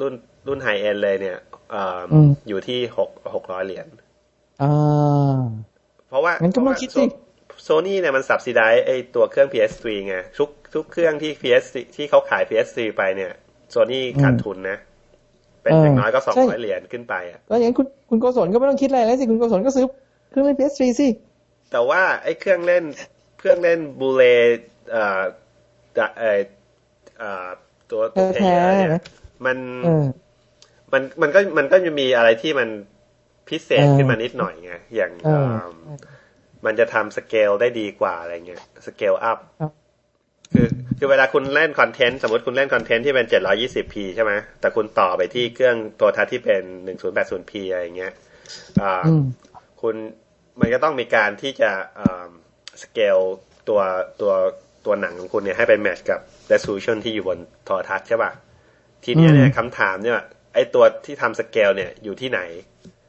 [0.00, 0.14] รุ่น
[0.48, 1.38] รุ่นไฮเอ็นเลยเนี่ย
[1.74, 2.00] อ่า
[2.48, 3.86] อยู่ที่หกหกร้อยเหรียญ
[4.62, 5.38] อ่า
[6.08, 7.04] เพราะว่างั้นก็ไม่คิดสิ
[7.62, 11.64] โซนี่เนี่ยมันสับซิได้ไอตัวเครื่อง PS3 ไงทุกทุกเครื่องที่ PS
[11.96, 13.32] ที่เขาขาย PS3 ไปเนี่ย
[13.70, 14.78] โซนี่ขาดทุนนะ
[15.62, 19.84] เป็นอย่างน้อยก็สองร้อยเหรียญขึ้นไปอะก็อย่างนั้นคุณคุณโกศลก็ไม่ต้องคิดอะไรแล้วสิ คุณโกศลก็ซื้อ
[20.30, 21.08] เครื่องเล่น PS3 สิ
[21.70, 22.84] แต่ว่าไอ้เครื่องเล่น
[23.38, 24.22] เครื่องเล่นบูเล
[24.92, 25.22] เอ่อ
[25.98, 26.38] จะเอ่อเอ่อ
[27.90, 29.02] ตัวตัวเพลแท้ๆเนี่ยนะ
[29.46, 30.04] มันเออ
[30.92, 32.68] มันมันก็มันก็จะมีอะไรที่มัน
[33.48, 35.40] พิเศษเออขึ้นมานิดหน่อยไงอย่างเออเอิ่
[35.72, 35.74] ม
[36.64, 39.72] มันจะทำสเกลได้ดีกว่าอะไรเงี้ย scale up ครับ
[40.52, 40.66] คือ
[40.98, 46.62] คือเวลาคุณเล่น content สมมติคุณเล่น content ที่เป็น 720p ใช่ไหมแต่คุณต่อไปที่เครื่องโทรทัศน์ที่เป็น
[47.02, 48.12] 1080p อะไรเงี้ย
[48.82, 49.22] อ่าอืม
[49.82, 49.96] คุณ
[50.60, 51.70] มันก็ต้องมีการที่จะ
[52.82, 53.18] สเกล
[53.68, 53.80] ตัว
[54.20, 54.32] ตัว
[54.86, 56.20] ตัวหนังของคุณเนี่ยให้ไปแมทช์กับ
[56.52, 58.30] resolution ที่อยู่บนโทรทัศน์ใช่ป่ะ
[59.04, 60.14] ทีเนี้ยเนี่ยอืมคำถามเนี่ย
[60.54, 62.40] ไอตัวที่ทำสเกลเนี่ยอยู่ที่ไหน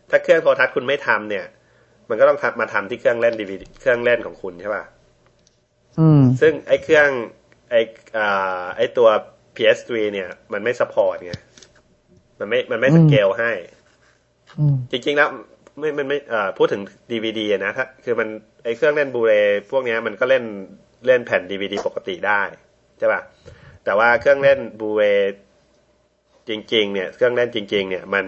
[0.09, 1.45] ถ้าเครื่องโทรทัศน์คุณไม่ทำเนี่ย
[2.09, 4.83] มันก็ต้องทำมาทำที่เครื่องเล่นดีวเครื่องเล่นของคุณใช่ป่ะ
[5.99, 7.09] อืมซึ่งไอเครื่อง
[7.71, 7.75] ไอ
[8.17, 9.09] อ่าไอตัว
[9.55, 11.33] PS3 เนี่ย มันไม่ support ไง
[12.39, 13.51] มันไม่มันไม่อืสมเกลให้
[14.59, 15.29] อืมจริงๆแล้ว
[15.79, 18.27] ไม่มันไม่เอ่อพูดถึงดีวีดีนะถ้าคือมัน
[18.63, 19.31] ไอ้เครื่องเล่น Blu-ray
[19.71, 20.43] พวกเนี้ยมันก็เล่น
[21.07, 22.41] เล่นแผ่นดีวีดีปกติได้
[22.97, 23.21] ใช่ป่ะ
[23.83, 25.01] แต่ว่าเครื่องเล่น Blu-ray
[26.49, 28.25] จริง ๆ เนี่ย เครื่องเล่นจริง ๆ เนี่ยมัน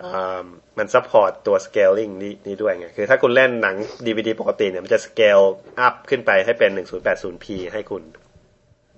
[0.00, 0.12] เอ่
[0.42, 0.46] อ
[0.78, 3.76] มัน support ตัว scaling นี้นี้ด้วยไง คือถ้าคุณเล่นหนัง
[4.06, 5.40] ดีวีดีปกติเนี่ย มันจะ scale
[5.80, 8.02] up ขึ้นไปให้เป็น 1080p ให้คุณ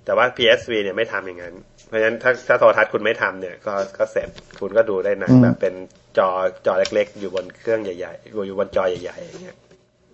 [0.04, 1.54] แต่ว่า PS3 เนี่ยไม่ทำอย่างนั้น
[1.86, 4.28] เพราะฉะนั้นถ้าถ้าโทรทัศน์คุณไม่ทำเนี่ย ก็ก็เสร็จ
[4.60, 5.74] คุณก็ดูได้หนังอืมแบบเป็น
[6.18, 6.28] จอ
[6.66, 9.56] จอเล็กๆ อยู่บนเครื่องใหญ่ๆอยู่อยู่บนจอใหญ่ๆอย่างเงี้ย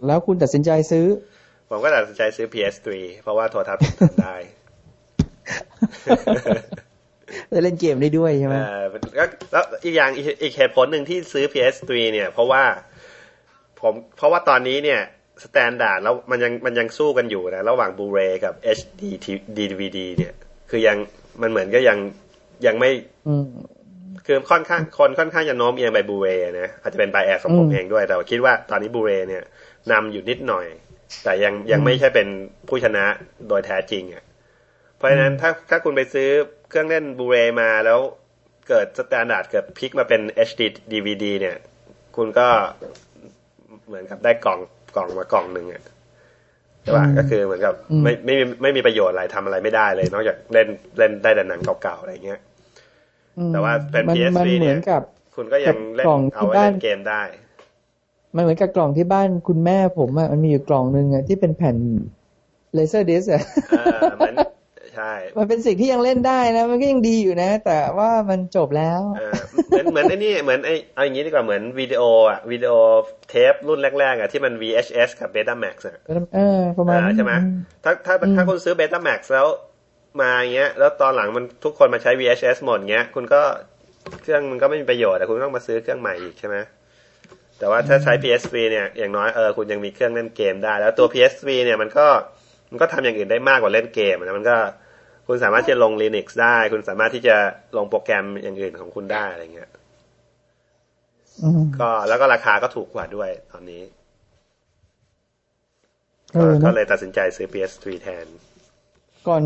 [0.07, 1.07] แล้วคุณตัดสินใจซื้อ
[1.71, 2.89] ผมก็ตัดสินใจซื้อ PS3
[3.23, 4.37] เพราะว่าโทรทัศน์ผมทำได้
[7.51, 8.85] ได้เล่นเกมได้ด้วยใช่ไหมเออ
[9.17, 12.63] แล้วแล้วอีกอย่างอีกอีกเหตุผลหนึ่งที่ซื้อ PS3 เนี่ย เพราะว่า
[13.81, 15.01] ผมเพราะว่าตอนนี้เนี่ย
[15.45, 19.03] standard แล้วมันยังมันยังสู้กันอยู่นะ ระหว่าง Blu-ray กับ HD
[19.59, 20.33] DVD เนี่ย
[20.71, 20.97] คือยัง
[21.43, 21.99] มันเหมือนก็ยัง
[22.67, 22.91] ยังไม่
[23.29, 23.47] อืม
[24.27, 26.29] คือค่อนข้างคนค่อนข้างจะโน้มเอียงไป Blu-ray
[26.61, 29.45] นะอาจจะเป็น bias ของผมอืมเองด้วย แต่ว่าคิดว่าตอนนี้ Blu-ray เนี่ย
[29.93, 30.67] นำอยู่นิดหน่อย
[31.25, 32.29] แต่ยังยังอืมไม่ใช่เป็น
[32.69, 33.05] ผู้ชนะ
[33.49, 34.25] โดยแท้จริงอะ
[34.97, 36.29] เพราะฉะนั้นถ้าถ้าคุณไปซื้อ
[36.69, 37.99] เครื่องเล่น Blu-ray มาแล้ว
[38.69, 41.57] เกิด standard เกิดพลิกมาเป็น HD DVD เนี่ย
[42.17, 42.49] คุณก็
[43.87, 44.61] เหมือนกับได้กล่อง
[44.97, 45.83] กล่องมากล่องหนึ่งอะ
[46.83, 52.41] ใช่ป่ะอืมก็คือเหมือนกับอืมไม่ไม่มีไม่มีประโยชน์อะไรทำอะไรไม่ได้เลย นอกจากเล่นเล่นได้แต่หนังเก่าๆอะไรเงี้ย
[53.39, 55.03] อืมแต่ว่าเป็นมัน PS3 มันเหมือนกับ
[55.35, 57.23] คุณก็ยังเล่นกล่องที่เอาไว้บ้านเล่นเกมได้
[58.35, 61.77] มันเหมือนกับกล่องที่บ้านคุณแม่ผมอะมันมีอยู่กล่องหนึ่งอะที่เป็นแผ่น
[62.75, 64.35] laserdisc อะเออเหมือน
[64.95, 72.73] ใช่ มันเป็นสิ่งที่ยังเล่นได้นะ มันก็ยังดีอยู่นะ แต่ว่ามันจบแล้วเออเหมือนเหมือนไอ้นี่เหมือนไอ้เอาอย่างนี้ดีกว่าเหมือนวิดีโออะวิดีโอ
[73.29, 75.97] เทปรุ่นแรกๆอะที่มัน VHS กับ Betamax อะ
[76.35, 77.39] เออประมาณอ่านั้นใช่ไหมอื
[77.85, 79.47] ถ้าถ้าอืมถ้าคุณซื้อ Betamax แล้ว
[80.21, 83.43] มาอย่างเงี้ย แล้วตอนหลังมันทุกคนมาใช้ VHS หมดเงี้ย คุณก็
[84.23, 86.57] เครื่องมันก็ไม่มีประโยชน์แต่คุณต้องมาซื้อเครื่องใหม่อีกใช่ไหม
[87.61, 92.07] แต่ว่าถ้าใช้ PSV เนี่ยอย่างน้อยเออคุณยังมีเครื่องเล่นเกมได้ แล้วตัว PSV เนี่ยมันก็
[92.71, 94.57] มันก็ทำอย่างอื่นได้มากกว่าเล่นเกมนะมันก็
[95.27, 97.37] คุณสามารถที่จะลง Linux ได้ คุณสามารถที่จะ
[97.77, 99.71] ลงโปรแกรมอย่างอื่นของคุณได้อะไรเงี้ย
[101.43, 103.83] อืมก็แล้วก็ราคาก็ถูกกว่าด้วยตอนนี้
[106.35, 108.27] เอก็อก็นะเลยตัดสินใจซื้อ PS3 แทน
[109.29, 109.43] ก่อน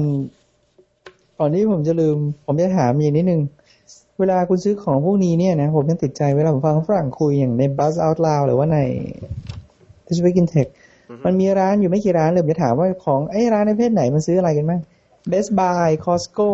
[1.39, 3.41] ก่อนที่ผมจะลืม ผมจะถามอย่างนิดนึง
[4.19, 8.79] เวลาคุณซื้อของพวกนี้เนี่ยนะผมยังติดใจเวลาผมฟังฝรั่งคุยอย่างใน Buzz Out Loud หรือว่าใน
[10.07, 10.69] t h i s Week in Tech
[11.11, 14.81] อือฮึมันมีร้านอยู่ไม่กี่ร้านเลยผมจะถามว่าของไอ้ร้านในประเภทไหนมันซื้ออะไรกันบ้าง
[15.31, 16.49] Best Buy Costco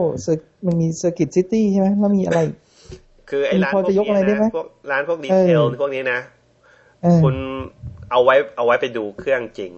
[0.66, 2.40] มันมี Circuit City ใช่ไหมแล้วมีอะไร
[3.30, 6.18] คือไอ้ร้านพอจะยกอะไรได้ไหมพวกร้านพวก retailer พวกนี้นะ
[7.02, 7.36] เออคุณ
[8.10, 9.72] เอาไว้เอาไว้ไปดูเครื่องจริง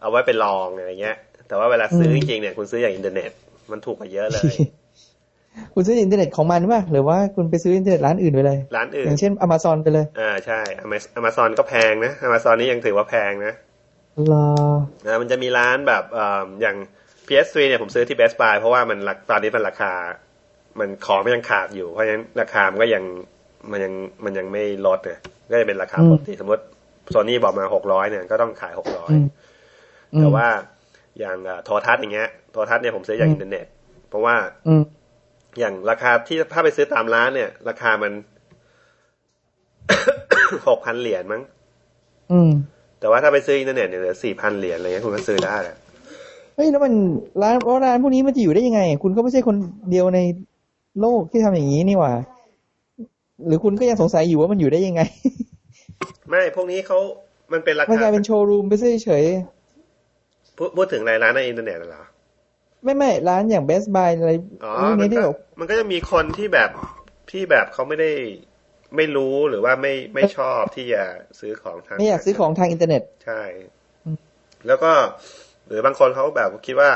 [0.00, 1.16] เอาไว้ไปลองอะไรเงี้ย
[1.48, 3.30] แต่ว่าเวลาซื้อจริงๆเนี่ยคุณซื้ออย่างอินเทอร์เน็ต
[3.70, 4.54] มันถูกกว่าเยอะเลย
[5.74, 10.86] คุณซื้ออินเทอร์เน็ตของมันป่ะหรือว่าคุณไปซื้ออินเทอร์เน็ตร้านอื่นไปเลยร้านอื่อนย่างเช่นอ m a z o n ไปเลยอ่าใช่อ
[11.22, 13.54] เมซอนก็แพงนะอเมซอนนี่ยังถือว่าแพงนะ
[14.32, 14.46] รอ
[15.04, 16.76] นะมันจะมีร้านแบบเอ่ออย่าง
[17.28, 19.92] PS3 เนี่ยผมซื้อที่ Best Buy เพราะว่ามันราตอนนี้มันราคา
[20.78, 23.04] มันของมันยังขาดอยู่เพราะฉะนั้นราคามันก็ยัง
[23.70, 23.92] มันยัง
[24.24, 25.18] มันยังไม่ลดเนี่ย
[25.50, 26.62] ก็จะเป็นราคาปกติสมมติ
[27.10, 29.26] โซนี่บอกมาหกร้อยเนี่ยก็ต้องขายหกร้อยอืม
[30.14, 30.46] อืมแต่ว่า
[31.18, 33.66] อย่างเอ่อโทรทัศน์อย่างเงี้ยโทรทัศน์เนี่ยผมซื้อจากอืมอินเทอร์เน็ต
[34.08, 34.34] เพราะว่า
[35.54, 38.12] อืมอย่างราคาที่ถ้าไปซื้อตามร้านเนี่ย ราคามัน
[40.68, 41.42] หกพันเหรียญมั้ง
[42.32, 42.50] อืม
[43.00, 45.76] แต่ว่าถ้าไปซื้ออินเทอร์เน็ตเนี่ยเหลือสี่พันเหรียญอะไรเงี้ยคุณก็ซื้อได้แหละ
[46.56, 46.92] เฮ้ยแล้วมัน
[47.42, 49.56] ร้านเพราะร้านพวกนี้มันจะอยู่ได้ยังไง คุณก็ไม่ใช่คน
[49.90, 50.20] เดียวใน
[51.00, 52.12] โลกที่ทำอย่างนี้นี่หว่า
[53.46, 55.02] หรือคุณก็ยังสงสัยอยู่ว่ามันอยู่ได้ยังไง
[56.28, 56.98] ไม่พวกนี้เขา
[57.52, 58.72] มันเป็นรามันคากลายเป็นโชว์รูมไป
[59.04, 59.24] เฉย
[60.56, 62.13] พูดพูดถึงอะไรร้านในอินเทอร์เน็ตน่ะเหรอๆ
[62.84, 64.32] ไม่ไม่ร้านอย่าง Best Buy อะไร
[64.64, 66.70] อ๋อพวกมันี้นที่ก็แบบมันก็จะมีคนที่แบบ
[67.30, 68.10] ที่แบบเขาไม่ได้
[68.96, 71.02] ไม่รู้หรือว่าไม่ไม่ชอบที่จะ
[71.40, 73.42] ซื้อของทางไม่อยากซื้อของทางอินเทอร์เน็ต ใช่
[74.04, 74.18] อืม
[74.66, 74.92] แล้วก็
[75.66, 76.90] หรือบางคนเขาแบบคิดว่า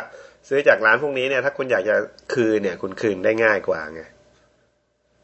[0.49, 1.97] ซื้อจากร้านพวกนี้เนี่ย ถ้าคุณอยากจะ
[2.35, 4.03] คืนเนี่ย คุณคืนได้ง่ายกว่าไง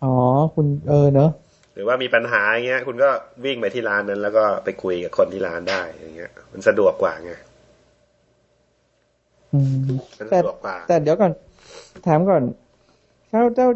[0.00, 0.08] อ๋อ
[0.54, 1.26] คุณเออเนอะ
[1.74, 3.10] หรือว่ามีปัญหาอย่างเงี้ย คุณก็
[3.44, 7.53] วิ่งไปที่ร้านนั้น แล้วก็ไปคุยกับคนที่ร้านได้อย่างเงี้ย มันสะดวกกว่าไงอืมมัน
[10.30, 11.32] แต่สะดวกกว่าแต่เดี๋ยวก่อน
[12.06, 12.42] ถามก่อน
[13.30, 13.68] เจ้าเจ้า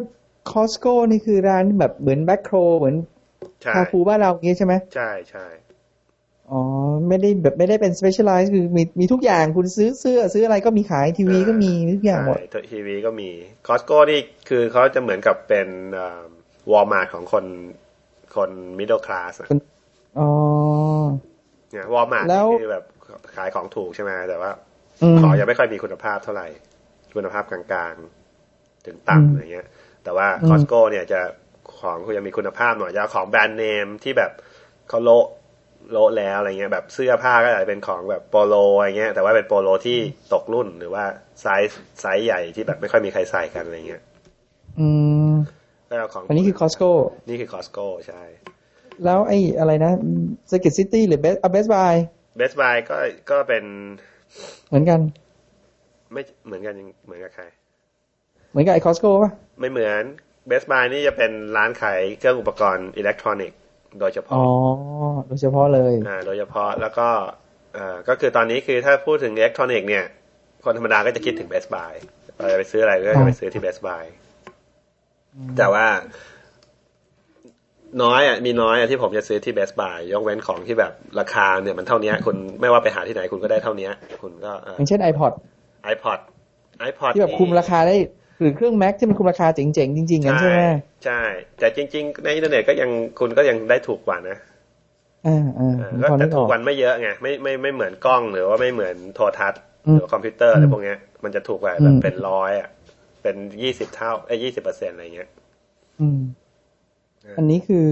[0.51, 2.97] Costco นี่คือร้านแบบเหมือนแบ็คโครเหมือน
[3.63, 5.47] ใช่คาฟูบ้านเราอย่างงี้ใช่ไหมใช่ใช่
[6.51, 6.61] อ๋อ
[7.09, 13.29] ไม่ได้แบบไม่ได้เป็น specialize คือมีมีทุกอย่างคุณซื้อเสื้อซื้ออะไรก็มีขายทีวีก็มีทุกอย่างหมดใช่ทีวีก็มี
[13.67, 15.69] Costco นี่คือเขาจะเหมือนกับเป็น
[16.71, 17.45] วอลมาร์ทของคน
[18.37, 19.33] คน middle class
[20.19, 20.29] อ๋อ
[21.71, 22.85] เนี่ยวอลมาร์ทแล้วคือแบบ
[23.37, 24.68] ขายของถูกใช่ไหมแต่ว่าอืม
[25.21, 26.49] ของยังไม่ค่อยมีคุณภาพเท่าไหร่
[27.17, 29.67] คุณภาพกลางๆ ถึงอืมต่ำอะไรเงี้ย
[30.05, 31.21] แต่ว่าอืม Costco เนี่ยจะ
[31.81, 34.33] ของคุณยังมีคุณภาพหน่อยจะเอาของแบรนด์เนมที่แบบ
[34.89, 35.27] เขาโละ
[35.93, 39.99] โละแล้วอะไรเงี้ย แบบเสื้อผ้าก็อาจจะเป็นของแบบโปโลอะไรเงี้ย แต่ว่าเป็นโปโลที่
[40.33, 41.05] ตกรุ่นหรือว่า
[41.43, 44.03] ไซส์ไซส์ใหญ่ที่แบบไม่ค่อยมีใครใส่กันอะไรเงี้ย
[44.81, 44.89] อื
[45.31, 45.33] ม
[45.89, 46.91] ก็เอาของอันนี้คือ Costco
[47.29, 48.23] นี่คือ Costco ใช่
[49.05, 49.93] แล้วไอ้อะไรนะ
[50.51, 51.95] สกิ t ซิตี้หรือ Best Best Buy
[52.37, 52.97] Best Buy ก็
[53.31, 53.65] ก็เป็น
[54.69, 55.01] เหมือนกัน
[56.13, 57.45] ไม่เหมือนกันยังเหมือนกับใคร
[58.51, 60.03] เหมือนกับไอ้ Costco ป่ะ ไม่เหมือน
[60.47, 63.59] Best Buy นี่จะเป็นร้านขายเครื่องอุปกรณ์อิเล็กทรอนิกส์
[64.01, 64.45] โดยเฉอ๋พาะ อ๋อ
[65.27, 67.09] โดยเฉพาะเลย อ่า โดยเฉพาะแล้วก็
[67.73, 70.05] เอ่อก็คือตอนนี้คือถ้าพูดถึงอิเล็กทรอนิกส์เนี่ย
[70.65, 71.93] คนธรรมดาก็จะคิดถึง Best Buy
[72.37, 74.05] เราจะไปซื้ออะไรก็จะไปซื้อที่ Best Buy
[75.57, 75.87] แต่ว่า
[78.03, 83.89] น้อยอะมีน้อยอะที่ผมจะซื้อที่ Best Buy ยกเว้นของที่แบบราคาเนี่ยมันเท่านี้คุณไม่ว่าไปหาที่ไหนคุณก็ได้เท่านี้
[84.23, 85.33] คุณก็เอ่ออย่างเช่น iPod
[85.95, 86.19] iPod
[86.91, 87.97] iPod ที่แบบคุมราคาได้
[88.41, 90.59] หรือเครื่อง Mac ที่มันคุมราคาเจ๋งๆ จริงๆงั้นใช่ไหม
[91.05, 91.23] ใช่
[91.59, 94.37] แต่จริง ๆ ในอินเทอร์เน็ตก็ยังคุณก็ยังได้ถูกกว่านะ
[95.27, 102.69] อ่าอ่าเออผมก็พอแต่นึกอถูอกกวันไม่เยอะไงไม่ไม่ไม่เหมือนกล้องหรือว่าไม่เหมือนโทรทัศน์อืหมรือว่าคอมพิวเตอร์อะไรอืมพวกเนี้ยมันจะถูกกว่าอืมแบบเป็นร้อยอะ
[103.23, 105.31] เป็นยี่สิบเท่าไอ้ยี่สิบเปอร์เซ็นต์อะไรเงี้ย
[106.01, 107.89] อืมเอออัอันนี้คือ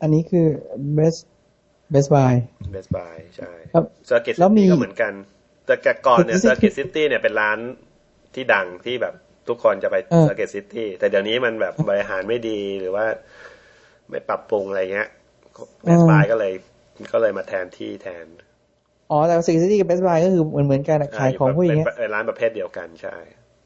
[0.00, 0.46] อันนี้คือ
[0.98, 1.20] Best
[1.92, 2.32] Best Buy
[2.72, 5.12] Best Buy ใช่ครับ Circuit แล้วมีซิตี้ก็เหมือนกัน
[5.66, 7.58] แต่แต่ก่อนเนี่ย Circuit เซอร์กิตซิตี้เนี่ยเป็นร้าน
[8.34, 9.14] ที่ดังที่แบบ
[9.48, 13.06] ทุกคนจะไปเออ Circuit City แต่เดี๋ยวนี้มันแบบบริหารไม่ดีหรือว่า
[14.10, 15.08] ไม่ปรับปรุงอะไรเงี้ย
[15.86, 16.52] Best Buy ก็เลย
[17.12, 18.26] ก็เลยมาแทนที่แทน
[19.10, 23.16] อ๋อ แต่ Security กับ Best Buy ก็คือเหมือนเหมือนกันอะขายของพวกอย่างเงี้ยเป็นเป็นร้านประเภทเดียวกันใช่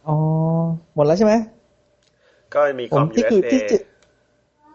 [0.06, 0.12] อ๋อ
[0.94, 1.34] หมดแล้วใช่ไหม
[2.54, 3.78] ก็มีคผอมมที่คือ USA ที่จะ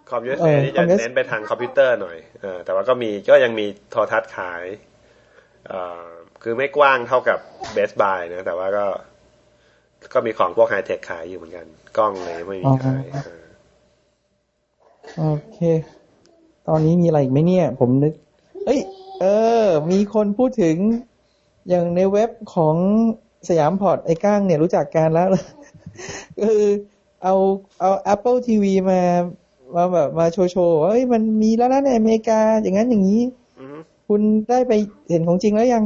[0.10, 4.64] คอมเอ USA อที่คจะอม US เน้นไปทางคอมพิวเตอร์หน่อยเออแต่ว่าก็มีก็ยังมีโทรทัศน์ขาย
[5.68, 6.06] เอ่อ
[6.44, 7.40] คือไม่กว้างเท่ากับ
[7.76, 8.86] Best Buy นะ แต่ว่าก็
[10.14, 11.66] ก็มีของพวกไฮเทคขายอยู่เหมือนกัน
[11.98, 13.46] กล้องเลยไม่มีขายเออ
[15.18, 15.60] โอเค
[16.68, 18.14] ตอนนี้มีอะไรอีกไหมเนี่ย ผมนึก
[18.66, 18.80] เอ้ย
[19.22, 19.26] เอ
[19.64, 20.76] อ มีคนพูดถึง
[21.70, 22.76] อย่างในเว็บของ
[23.48, 25.28] SiamPod ไอ้ก้างเนี่ยรู้จักกันแล้ว
[26.42, 26.64] คือ
[27.24, 27.34] เอา
[27.80, 29.02] เอา Apple TV มา
[29.76, 33.24] มาแบบมาโชว์โชว์ว่าเอ้ยมันมีแล้วนะในอเมริกาอย่างนั้นอย่างนี้
[33.60, 34.74] อือฮึคุณได้ไป
[35.10, 35.84] เห็นของจริงแล้วยัง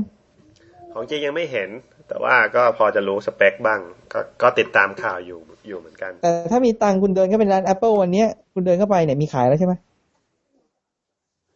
[0.93, 1.69] ของจริงยังไม่เห็น
[2.07, 3.79] แต่ว่าก็พอจะรู้สเปคบ้าง
[4.13, 9.73] ก็ก็ติดตามข่าวอยู่อยู่เหมือนกัน แต่ถ้ามีตังค์คุณเดินเข้าไปร้าน Apple วันเนี้ยคุณเดินเข้าไปเนี่ยมีขายแล้วใช่ไหม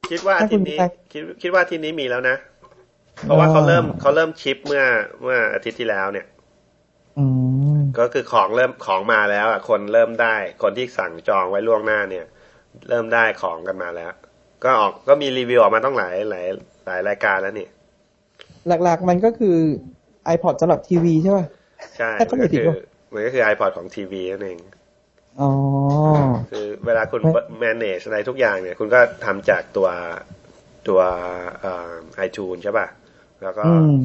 [0.09, 2.35] คิดว่าอาถ้าคุทีณนี้มีตังค์คิดคิดว่าอาทีนี้มีแล้วนะ
[3.23, 4.83] เพราะว่าเขาเริ่มเขาเริ่มชิปเมื่อ
[5.21, 6.36] เมื่ออาทิตย์ที่แล้วเนี่ยอืม
[7.99, 12.25] ก็คือของเริ่มของมาแล้วอะคนเริ่มได้ คนที่สั่งจองไว้ล่วงหน้าเนี่ย
[12.89, 14.13] เริ่มได้ของกันมาแล้ว
[14.63, 16.47] ก็ออกก็มีรีวิวออกมาต้องหลายหลาย
[16.85, 17.67] หลายรายการแล้วนี่
[18.83, 19.57] หลักๆมันก็คือ
[20.35, 21.45] iPod สำหรับทีวีใช่ป่ะ
[21.97, 22.77] ใช่ถ้าเขาไม่ก็ผิดคือว่า
[23.13, 24.59] มันก็คือ iPod ของทีวีนั่นเอง
[25.41, 25.51] อ๋อ
[26.51, 29.89] คือเวลาคุณไม่ manage อะไรทุกอย่างเนี่ย คุณก็ทำจากตัว
[30.87, 30.99] ตัว
[31.61, 31.91] เอ่อ
[32.27, 32.87] iTunes ใช่ป่ะ
[33.43, 33.95] แล้วก็อืม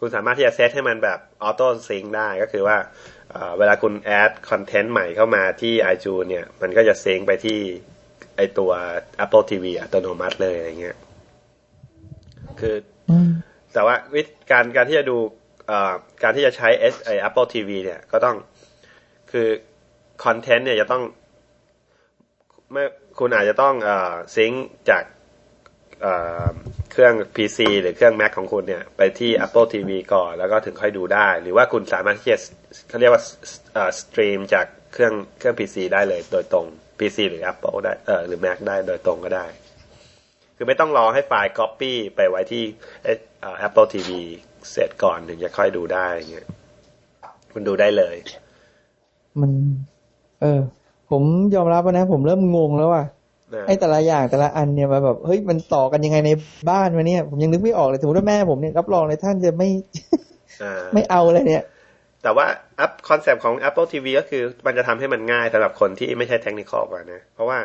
[0.00, 2.76] คุณสามารถที่จะเซตให้มันแบบออโต้ซิงได้ก็คือว่า
[3.30, 7.58] เอ่อเวลาคุณแอดคอนเทนต์ใหม่เข้ามาที่ iTunes เนี่ย มันก็จะซิงไปที่
[8.36, 8.70] ไอตัว
[9.24, 10.96] Apple TV อัตโนมัติเลยอะไรเงี้ย
[12.60, 12.76] คือ
[13.10, 13.30] อืม
[13.72, 15.18] แต่ว่าวิธีการการที่จะดู
[15.66, 15.92] เอ่อ
[16.22, 18.36] การที่จะใช้ S ไอ Apple TV เนี่ยก็ต้อง
[19.32, 19.48] คือ
[20.24, 21.02] คอนเทนต์เนี่ยจะต้อง
[22.72, 22.84] ไม่
[23.18, 24.52] คุณอาจจะต้องเอ่อซิง
[24.90, 25.04] จาก
[26.00, 32.38] เอ่อเค รื่อง PC หรือเครื่อง Mac ของคุณเนี่ย ไปที่ Apple TV ก่อน แล้วก็ถึงค่อยดูได้ หรือว่าคุณสามารถที่จะ
[32.88, 33.22] เขาเรียกว่า
[33.74, 36.66] เอ่อสตรีมจากเครื่องเครื่อง PC ได้เลยโดยตรง
[36.98, 39.46] PC หรือ Apple ได้เอ่อหรือ Mac ได้โดยตรงก็ได้
[40.56, 42.64] คือไม่ต้องรอให้ไฟล์ Copy ไปไว้ที่
[43.04, 43.08] เอ
[43.52, 44.10] อ Apple TV
[44.70, 46.48] เสร็จก่อนถึงจะค่อยดูได้อย่างเงี้ย
[47.52, 48.16] คุณดูได้เลย
[49.40, 49.50] มัน
[50.40, 50.60] เออ
[51.10, 51.22] ผม
[51.54, 53.17] ยอมรับนะ ผมเริ่มงงแล้วว่ะนะ
[53.66, 56.30] ไอ้แต่ละอย่างแต่ละอันเนี่ยมาแบบเฮ้ยมันต่อกันยังไงใน
[56.70, 59.68] บ้านวะเนี่ยผมยังนึกไม่ออกเลยสมมติว่าแม่ผมเนี่ยรับรองเลยท่านจะไม่
[60.62, 61.64] อ่าไม่เอาเลยเนี่ย
[62.22, 62.46] แต่ว่า
[62.80, 67.58] ไอ้ concept ของ Apple TV ก็คือมันจะทำให้มันง่ายสำหรับคนที่ไม่ใช่ technical กว่านะ เพราะว่า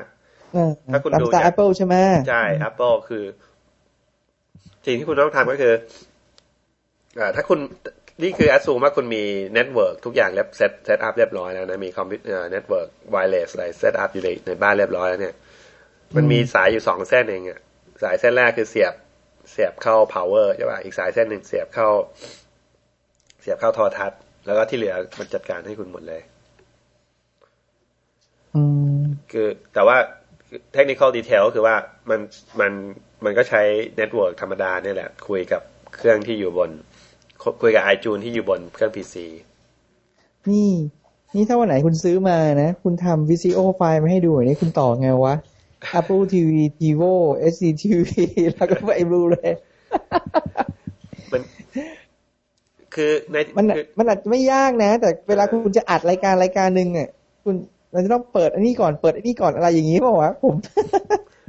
[0.54, 1.96] เออถ้าคุณตามดูสไตล์จาก Apple ใช่ไหม
[2.30, 3.24] ใช่ Apple คือ
[4.86, 5.74] สิ่งที่คุณต้องทำก็คือ
[7.20, 7.60] อ่าถ้าคุณ
[8.24, 9.24] นี่คือ assume ว่าคุณมี
[9.54, 15.36] network ทุกอย่างเรียบ set set up เรียบร้อยแล้วนะ มีคอมพิวเตอร์ network wireless อะไร set up อยู่ในในบ้านเรียบร้อยแล้วเนี่ย
[16.16, 17.62] มันมีสายอยู่สองเส้นเองอะ
[18.04, 18.94] สายเส้นแรกคือเสียบ
[19.52, 21.90] เสียบเข้า power ใช่ป่ะอีกสายเส้นหนึ่งเสียบเข้า
[23.42, 26.22] เสียบเข้าโทรทัศน์ แล้วก็ที่เหลือมันจัดการให้คุณหมดเลย
[28.56, 28.64] อื
[28.96, 29.00] ม
[29.32, 29.98] คือแต่ว่า
[30.76, 31.76] technical detail ก็คือว่า
[32.10, 32.20] มัน
[32.60, 32.72] มัน
[33.26, 33.62] มันก็ใช้
[34.00, 35.62] network ธรรมดาเนี่ยแหละ คุยกับ
[35.96, 36.70] เครื่องที่อยู่บน
[37.62, 39.16] คุยกับ iTunes ที่อยู่บนเครื่อง PC
[40.52, 40.72] นี่
[41.36, 45.36] นี่ถ้าวันไหนคุณซื้อมานะ คุณทำ VCO ไฟล์มาให้ดูหน่อยนี่คุณต่อไงวะ
[46.00, 47.14] Apple TV TiVo
[47.54, 48.10] SCTV
[48.54, 49.52] แล้วก็ไปบลูเลย
[51.32, 51.42] มัน
[52.96, 57.10] คือในมันคือมันอาจจะไม่ยากนะ แต่เวลาคุณจะอัดรายการรายการหนึ่งอะ
[57.44, 57.56] คุณ
[57.92, 60.56] เราจะต้องเปิดอันนี้ก่อนเปิดอันนี้ก่อนอะไรอย่างนี้เปล่าวะผม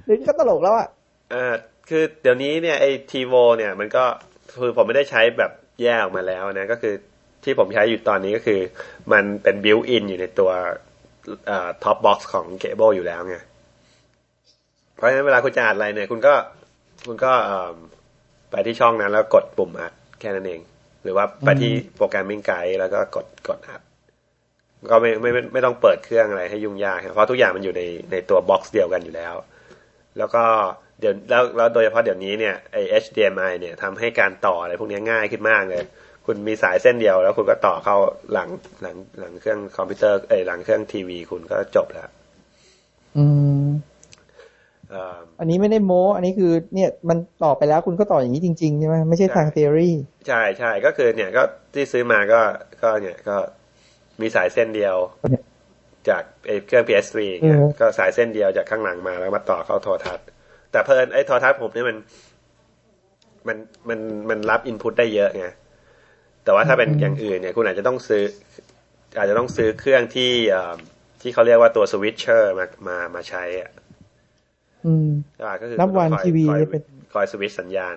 [0.04, 0.88] เดี๋ยวนี้ก็ตลกแล้วอะ
[1.30, 1.54] เอ่อ
[1.88, 4.04] คือเดี๋ยวนี้เนี่ยไอ้ TiVo เนี่ย มันก็
[4.60, 6.94] คือผมไม่ได้ใช้แบบแยกออกมาแล้วนะ ก็คือ
[7.44, 8.60] ที่ผมใช้อยู่ตอนนี้ก็คือ
[9.12, 10.50] มันเป็น built in อยู่ในตัว
[11.46, 13.36] เอ่อ top box ของเคเบิลอยู่แล้วไง
[14.96, 16.34] เพราะฉะนั้นเวลาคุณจะอัดอะไรเนี่ย คุณก็
[17.06, 17.76] คุณก็เอิ่ม
[18.50, 20.60] ไปที่ช่องนั้น แล้วกดปุ่มอัดแค่นั้นเอง
[21.02, 23.80] หรือว่าไปที่ programming guide แล้วก็กดกดอัด
[24.90, 27.82] ก็ไม่ไม่ไม่ไม่ต้องเปิดเครื่องอะไรให้ยุ่งยากครับเพราะทุกอย่างมันอยู่ใน
[28.12, 29.34] ในตัว box เดียวกันอยู่แล้ว
[30.18, 30.42] แล้วก็
[31.00, 35.82] เดี๋ยวแล้วแล้วโดยเฉพาะเดี๋ยวนี้เนี่ยไอ HDMI เนี่ยทำให้การต่ออะไรพวกนี้ง่ายขึ้นมากเลย
[36.26, 37.96] คุณมีสายเส้นเดียว แล้วคุณก็ต่อเข้า
[38.32, 38.48] หลัง
[38.82, 42.08] หลังหลังเครื่องคอมพิวเตอร์เอยหลังเครื่องทีวีคุณก็จบแล้ว
[43.16, 43.24] อื
[43.64, 49.94] มเอ่ออันนี้ไม่ได้โม้อันนี้คือเนี่ยมันต่อไปแล้วคุณก็ต่ออย่างนี้จริงๆใช่ไหมไม่ใช่ทางใช่เทอรี่
[50.28, 51.42] ใช่ใช่ก็คือเนี่ยก็
[51.74, 52.40] ที่ซื้อมาก็
[52.82, 53.36] ก็เนี่ยก็
[54.20, 54.96] มีสายเส้นเดียว
[55.30, 55.42] เนี่ย
[56.08, 60.26] จากไอเครื่อง PS3 เนี่ยอืมก็สายเส้นเดียวจากข้างหลังมาแล้วมาต่อเข้าโทรทัศน์
[60.72, 61.96] แต่เพลินไอโทรทัศน์ผมเนี่ยมัน
[63.48, 65.46] มันมันมันรับอินพุตได้เยอะไง
[66.44, 68.24] แต่ว่าถ้าเป็นอย่างอื่นเนี่ยคุณอาจจะต้องซื้อ
[69.18, 70.74] อาจจะต้องซื้อเครื่องที่เอ่อ
[71.22, 73.42] ที่เขาเรียกว่าตัว switcher มามามาใช้
[74.84, 76.82] อะอืมใช่ปะก็คือนับวันคุณต้องคอยทีวีคอยเนี่ยเป็น
[77.14, 77.96] คอยสวิตช์สัญญาณ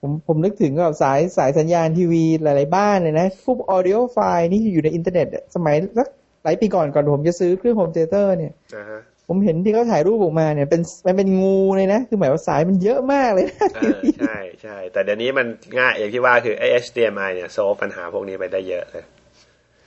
[0.00, 6.08] ผมผมนึกถึงกับสายสายสัญญาณทีวีหลาย ๆ บ้านเลยนะพวก audiophile นี่อยู่ในอินเทอร์เน็ตอะสมัยสัก
[6.44, 15.46] หลายปีก่อนก่อนผมจะซื้อเครื่อง home theater เนี่ยนะฮะผมเห็นที่เขาถ่ายรูปออกมาเนี่ยเป็นมันเป็นงูเลยนะ คือหมายว่าสายมันเยอะมากเลยนะเออใช่ใช่แต่เดี๋ยวนี้มัน
[15.78, 19.04] ง่ายอย่างที่ว่าคือไอ้ HDMI เนี่ย solve ปัญหาพวกนี้ไปได้เยอะเลย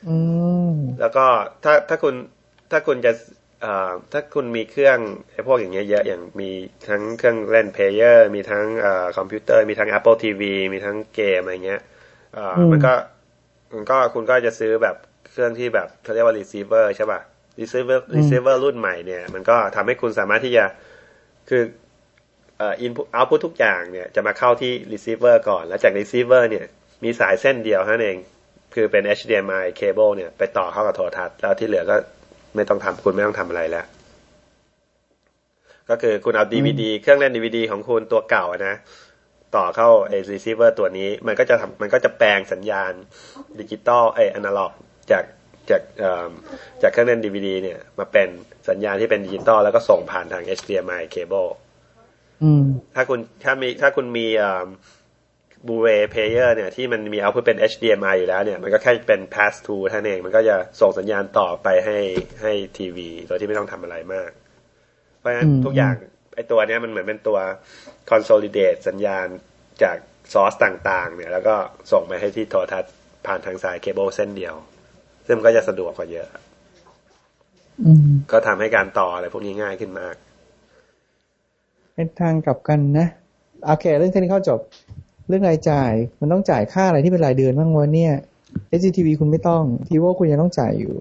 [0.08, 0.18] อื
[0.70, 1.26] มแล้วก็
[1.64, 2.16] ถ้าถ้าคุณ
[2.72, 3.43] ถ้าคุณจะเอ่อ
[4.12, 4.98] ถ้าคุณมีเครื่อง
[5.32, 6.52] ไอ้พวกอย่างเงี้ยเยอะอย่างมี
[6.88, 10.42] ทั้งเครื่องเล่น player มีทั้งเอ่อคอมพิวเตอร์มีทั้ง Apple TV
[10.74, 11.82] มีทั้งเกมอะไรเงี้ย
[12.34, 12.94] เอ่ออมมันก็
[13.76, 14.96] มันก็คุณก็จะซื้อแบบ
[15.32, 17.20] เครื่องที่แบบเขาเรียกว่า receiver ใช่ป่ะ
[17.60, 20.66] receiver receiver รุ่นใหม่เนี่ย มันก็ทำให้คุณสามารถที่จะ
[21.50, 21.64] คือ
[22.58, 26.66] เอ่อ input output ทุกอย่างเนี่ยจะมาเข้าที่ receiver ก่อน แล้วจาก receiver เนี่ย
[27.04, 28.18] มีสายเส้นเดียวเท่านั้นเอง
[28.74, 31.96] คือเป็น HDMI cable เนี่ย ไปต่อเข้ากับโทรทัศน์แล้วที่เหลือก็
[32.56, 33.86] ไม่ต้องทำคุณไม่ต้องทำอะไรแล้ว
[35.90, 38.76] ก็คือคุณเอา DVD เครื่องเล่น DVD ของคุณตัวเก่าอะนะ
[39.56, 42.94] ต่อเข้าไอ้ receiver ตัวนี้ มันก็จะทำมันก็จะแปลงสัญญาณ
[43.60, 44.72] ดิจิตอลไอ้อนาล็อก
[45.12, 45.24] จาก
[45.70, 46.30] จากเอ่อ
[46.82, 48.30] จากเครื่องเล่น DVD เนี่ย มาเป็น
[48.70, 51.50] สัญญาณที่เป็นดิจิตอลแล้วก็ส่งผ่านทาง HDMI cable
[52.44, 52.64] อืม
[52.96, 54.28] ถ้าคุณถ้ามีถ้าคุณมี
[55.64, 61.98] เอ่อ Blu-ray player เนี่ยที่มันมีเอาเพื่อเป็น HDMI อยู่แล้วเนี่ย มันก็แค่เป็น pass through เท่านั้นเอง มันก็จะส่งสัญญาณต่อไปให้
[62.42, 64.32] ให้ทีวี โดยที่ไม่ต้องทำอะไรมาก
[65.20, 65.96] เพราะฉะนั้นอืมทุกอย่าง
[66.36, 67.38] ไอตัวเนี้ยมันเหมือนเป็นตัว
[68.10, 69.28] consolidate สัญญาณ
[69.84, 69.98] จาก
[70.34, 71.56] ซอสต่างๆ เนี่ย แล้วก็
[71.92, 72.94] ส่งไปให้ที่โทรทัศน์
[73.26, 74.56] ผ่านทางสายเคเบิลเส้นเดียว
[75.28, 76.28] ซึ่งมันก็จะสะดวกกว่าเยอะ
[77.84, 80.16] อืมก็ทำให้การต่ออะไรพวกนี้ง่ายขึ้นมาก
[81.94, 83.08] เป็นทางกลับกันนะ
[83.66, 84.60] โอเค เรื่องเทคนิคจบ
[85.28, 88.14] เรื่องรายจ่ายมันต้องจ่ายค่าอะไรที่เป็นรายเดือนบ้างวะเนี่ย
[88.80, 90.94] HDTV คุณไม่ต้อง TiVo คุณยังต้องจ่ายอยู่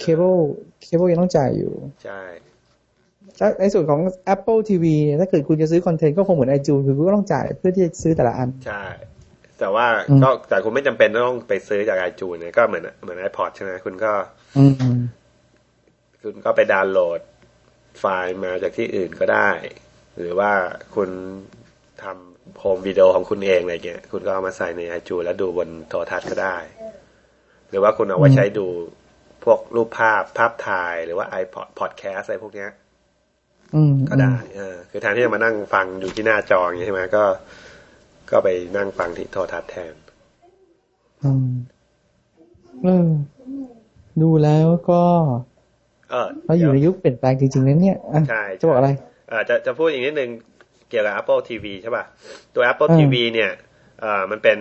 [0.00, 0.34] เคเบิล
[0.82, 1.72] เคเบิลยังต้องจ่ายอยู่
[2.04, 2.20] ใช่
[3.38, 4.00] ถ้าในส่วนของ
[4.34, 8.84] Apple TV เนี่ยถ้าเกิดคุณจะซื้อ content ก็คงเหมือน iTunes คือคุณก็ต้องจ่ายเพื่อที่จะซื้อแต่ละอัน ใช่
[9.58, 14.12] แต่ว่าอืมก็แต่คุณไม่จำเป็นต้องไปซื้อจากไอจูนเนี่ยก็เหมือนเหมือนไอพอดใช่ไหมคุณก็
[14.58, 14.72] อืม
[16.22, 17.20] คุณก็ไปดาวน์โหลด
[18.00, 19.50] ไฟล์มาจากที่อื่นก็ได้
[20.18, 20.52] หรือว่า
[20.94, 21.10] คุณ
[22.02, 26.56] ทำ โฮมวิดีโอของคุณเองอะไรเงี้ย คุณก็เอามาใส่ในไอจูแล้วดูบนโทรทัศน์ก็ได้
[27.70, 28.66] หรือว่าคุณเอาไว้ใช้ดู
[29.44, 32.70] พวกรูปภาพภาพถ่ายหรือว่า iPod podcast อะไรพวกเนี้ย
[33.74, 37.24] อืมก็ได้ เออ คือแทนที่จะมานั่งฟังอยู่ที่หน้าจออย่างนี้ใช่ไหมก็
[38.30, 39.94] ก็ไปนั่งฟังที่โทรทัศน์แทน
[41.24, 41.48] อืม
[42.82, 43.08] เออ
[44.22, 45.02] ดูแล้วก็
[46.10, 48.90] เออเราอยู่ในยุคเปลี่ยนแปลงจริงๆนั้นเนี่ยอะใช่จะบอกอะไร
[49.28, 50.30] เออจะจะพูดอีกนิดนึง
[50.92, 52.04] เกี่ยวกับ Apple TV ใช่ป่ะ
[52.54, 53.50] ตัว Apple อืม TV เนี่ย
[54.00, 54.58] เออมันเป็น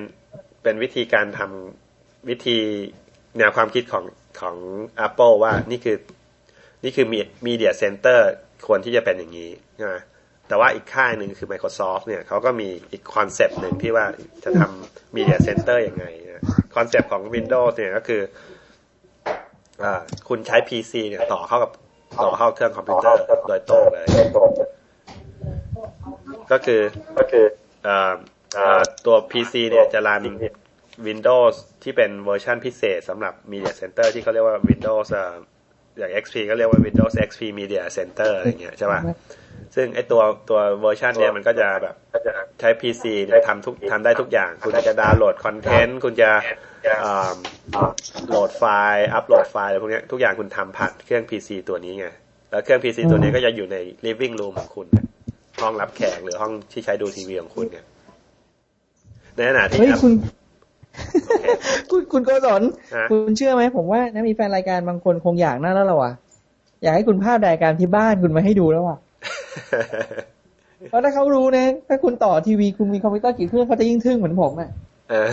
[0.64, 2.58] เป็นวิธีการทำวิธี
[3.38, 4.06] แนวความคิดของ
[4.42, 4.56] ของ
[5.08, 5.98] Apple ว่านี่คือ
[6.84, 7.08] นี่คือ
[7.48, 8.20] Media Center
[8.68, 9.96] ควรที่จะเป็นอย่างนี้ใช่ไหม
[10.48, 14.06] แต่ว่าอีกค่ายหนึ่งคือ Microsoft เนี่ยเขาก็มีอีก concept หนึ่งที่ว่า
[14.44, 16.06] จะทำ Media Center ยังไง
[16.76, 18.22] concept ของ Windows เนี่ยก็คือ
[19.84, 21.72] อ่าคุณใช้ PC เนี่ยต่อเข้ากับ
[22.24, 24.06] ต่อเข้าเครื่องคอมพิวเตอร์โดยตรงเลย
[26.52, 26.82] ก็คือ
[27.18, 27.46] ก็คือ
[27.88, 28.14] อ่า
[28.58, 30.24] อ่าตัว PC เนี่ยจะ run
[31.08, 35.36] Windows ที่เป็นเวอร์ชันพิเศษสำหรับ Media Center ที่เขาเรียกว่า Windows อ่า
[35.98, 39.02] อย่าง XP ก็เรียกว่า Windows XP Media Center อะไรเงี้ยใช่ป่ะ
[39.76, 41.96] ซึ่งไอตัวตัวเวอร์ชันเนี้ยมันก็จะแบบ
[42.60, 46.30] ใช้ PC เนี่ยทำทุกทำได้ทุกอย่าง คุณจะดาวน์โหลดคอนเทนต์ คุณจะ
[47.04, 47.32] อ่า
[48.30, 52.08] โหลดไฟล์ อัปโหลดไฟล์อะไรพวกเนี้ยทุกอย่างคุณทำผ่านเครื่อง PC ตัวนี้ไง
[52.52, 54.88] แล้วเครื่อง PC ตัวนี้ก็จะอยู่ใน living room ของคุณ
[55.62, 57.86] ห้องรับแขกหรือห้องที่ใช้ดูทีวีของคุณเนี่ย
[59.36, 60.14] ในขณะที่เฮ้ยแอปคุณ
[61.92, 62.62] คุณคุณโกศล
[62.96, 66.12] ฮะคุณเชื่อไหมผมว่านะมีแฟนรายการบางคนคงอยากนั่นแล้วล่ะว่ะ
[66.84, 68.98] อยากให้คุณภาพรายการที่บ้านคุณมาให้ดูแล้วว่ะ
[70.90, 74.70] เพราะถ้าเขารู้นะถ้าคุณต่อทีวีคุณมีคอมพิวเตอร์กี่เครื่องเขาจะยิ่งทึ่งเหมือนผมอะ
[75.10, 75.30] เออ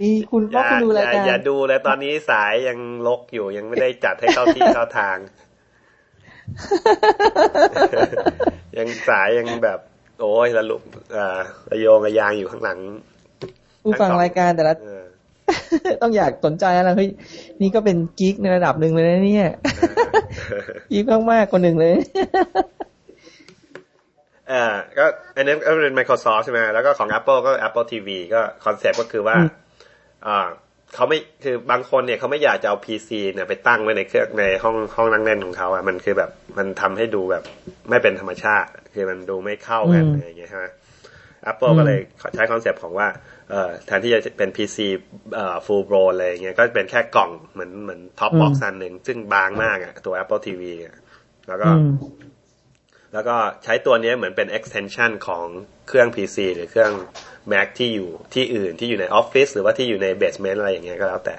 [0.00, 5.16] อีคุณอว่าย่าคุณดูรายอย่าการอย่าดูเลยตอนนี้สายยังลกอยู่ยังไม่ได้จัดให้เข้าที่เข้าทาง
[8.78, 9.78] ยังสายยังแบบ
[10.20, 10.76] โอ้ยระลุ
[11.16, 11.38] อ่า
[11.70, 12.78] ระโยงระยางอยู่ข้างหลัง
[13.82, 15.04] ผู้ฟังรายการแต่ละเออ
[16.02, 17.10] ต้องอยากสนใจแล้วเฮ้ย
[17.60, 19.50] นี่ก็เป็นกิ๊กในระดับหนึ่งเลยนะเนี่ย
[20.92, 21.94] กิ๊กมากๆคนหนึ่งเลย
[24.48, 24.64] เอ่า
[24.98, 25.04] ก็
[25.36, 29.48] อันนั้นก็เป็น Microsoft ใช่ไหมแล้วก็ของ Apple ก็ Apple TV ก็คอนเซปต์ก็คือว่าอืม
[30.26, 30.48] อ่า
[30.94, 37.44] เขาไม่คือบางคนเนี่ยเขาไม่อยากจะเอา PC เนี่ยไปตั้งไว้ในเครื่องในห้องห้องนั่งเล่นของเขาอะมันคือแบบมันทำให้ดูแบบ
[37.90, 40.66] ไม่เป็นธรรมชาติ คือมันดูไม่เข้ากันอืมอะไรอย่างเงี้ยใช่ไหม
[41.50, 41.98] Apple ก็เลย
[42.34, 43.08] ใช้ concept ของว่า
[43.50, 44.78] เอ่อแทนที่จะเป็น PC
[45.34, 50.96] เอ่อ full blown อะไรอย่างเงี้ยก็เป็นแค่กล่องเหมือนเหมือน top box อันหนึ่งซึ่งบางมากอะตัว Apple TV อะ
[51.48, 51.88] แล้วก็อืม
[53.14, 55.44] แล้วก็ใช้ตัวนี้เหมือนเป็น extension ของ
[55.88, 56.92] เครื่อง PC หรือเครื่อง
[57.52, 61.36] Mac ที่อยู่ที่อื่นที่อยู่ในออฟฟิศหรือว่าที่อยู่ใน basement อะไรอย่างเงี้ยก็แล้วแต่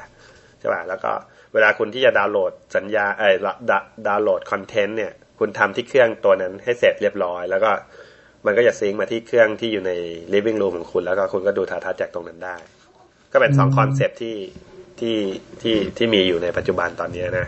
[0.59, 1.11] ใช่ป่ะแล้วก็
[1.53, 3.35] เวลาคุณที่จะดาวน์โหลดสัญญาเอ้ย
[3.69, 7.71] ดาดาวน์โหลด content เนี่ย คุณทำที่เครื่องตัวนั้นให้เสร็จเรียบร้อย แล้วก็
[8.45, 9.91] มันก็จะ sync มาที่เครื่องที่อยู่ใน
[10.33, 12.55] living room ของคุณ แล้วก็คุณก็ดูโทรทัศน์จากตรงนั้นได้
[13.31, 14.35] ก็เป็นสอง concept ที่
[14.99, 15.15] ที่
[15.61, 17.47] ที่ที่มีอยู่ในปัจจุบันตอนนี้นะ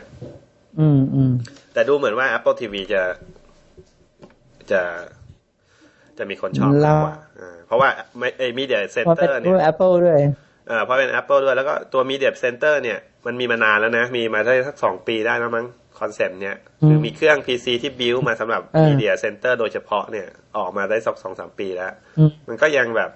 [0.80, 1.32] อืมอืม
[1.73, 3.01] แต่ดูเหมือนว่า Apple TV จะ
[4.72, 4.82] จะ
[6.18, 7.89] จะมีคนชอบมากกว่าอ่าเพราะว่า
[8.20, 10.20] ไม่ไอ้ Media เพราะเป็น Center เนี่รุ่ยน Apple ด้วย
[10.68, 15.65] เอ่าเพราะเป็น Apple ด้วย แล้วก็ตัว Media Center เนี่ยมันมีมานานแล้วนะ มีมาได้สักสองปีได้แล้วมั้ง
[15.99, 23.11] คอนเซปต์เนี่ยอืมคือมีเครื่อง PC ที่บิวมาสำหรับเออ Media Center โดยเฉพาะเนี่ย ออกมาได้สักสองสามปีแล้วอืมมันก็ยังแบบ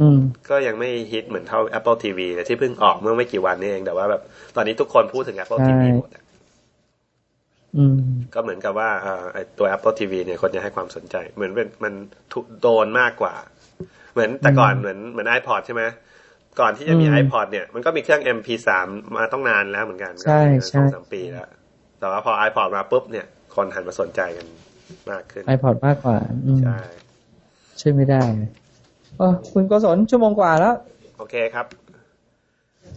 [0.00, 0.18] อืม
[0.50, 4.22] ก็ยังไม่ฮิตเหมือนเท่า Apple TV เลยที่เพิ่งออกเมื่อไม่กี่วันนี้เอง แต่ว่าแบบ
[4.56, 6.25] ตอนนี้ทุกคนพูดถึง Apple ใช่ TV หมดอะอืม
[8.34, 11.94] ก็เหมือนกับว่าเอ่อไอ้ตัว Apple TV เนี่ยคนจะให้ความสนใจ เหมือนเป็นมัน
[12.32, 13.34] ทุโดนมากกว่า
[14.12, 15.82] เหมือนแต่ก่อนอืมเหมือนเหมือน iPod ใช่ไหม
[16.60, 18.68] ก่อนที่จะมีอืม iPod เนี่ยมันก็มีเครื่อง MP3
[19.16, 21.48] มาต้องนานแล้วเหมือนกันใช่ใช่สองสามปีแล้ว
[21.98, 24.46] แต่ว่าพอ iPod มาปุ๊บเนี่ย คนหันมาสนใจกัน
[25.10, 26.16] มากขึ้น iPod มากกว่า
[26.46, 26.78] อืมใช่
[27.80, 28.22] ช่วยไม่ได้
[29.18, 30.74] เออคุณโกศลชั่วโมงกว่าแล้ว
[31.18, 31.66] โอเคครับ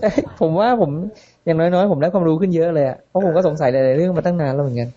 [0.01, 0.91] เอ้ยผมว่าผม
[1.45, 4.89] อย่างน้อยๆผมได้ความรู้ขึ้นเยอะเลยอะเพราะผมก็สงสัยหลายๆเรื่องมาตั้งนานแล้วเหมือนกัน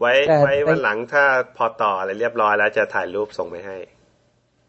[0.00, 1.24] ไว้แต่ไว้วันหลังถ้า
[1.56, 3.76] พอต่ออะไรเรียบร้อยแล้วจะถ่ายรูปส่งไปให้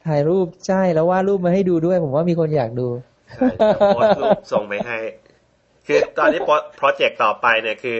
[0.08, 2.88] ถ่ายรูปใช่แล้ววาดรูปมาให้ดูด้วย ผมว่ามีคนอยากดู
[3.36, 4.98] ใช่จะโพสต์รูปส่งไปให้
[5.88, 6.40] คือตอนนี้
[6.78, 8.00] โปรเจกต์ต่อไปเนี่ยคือ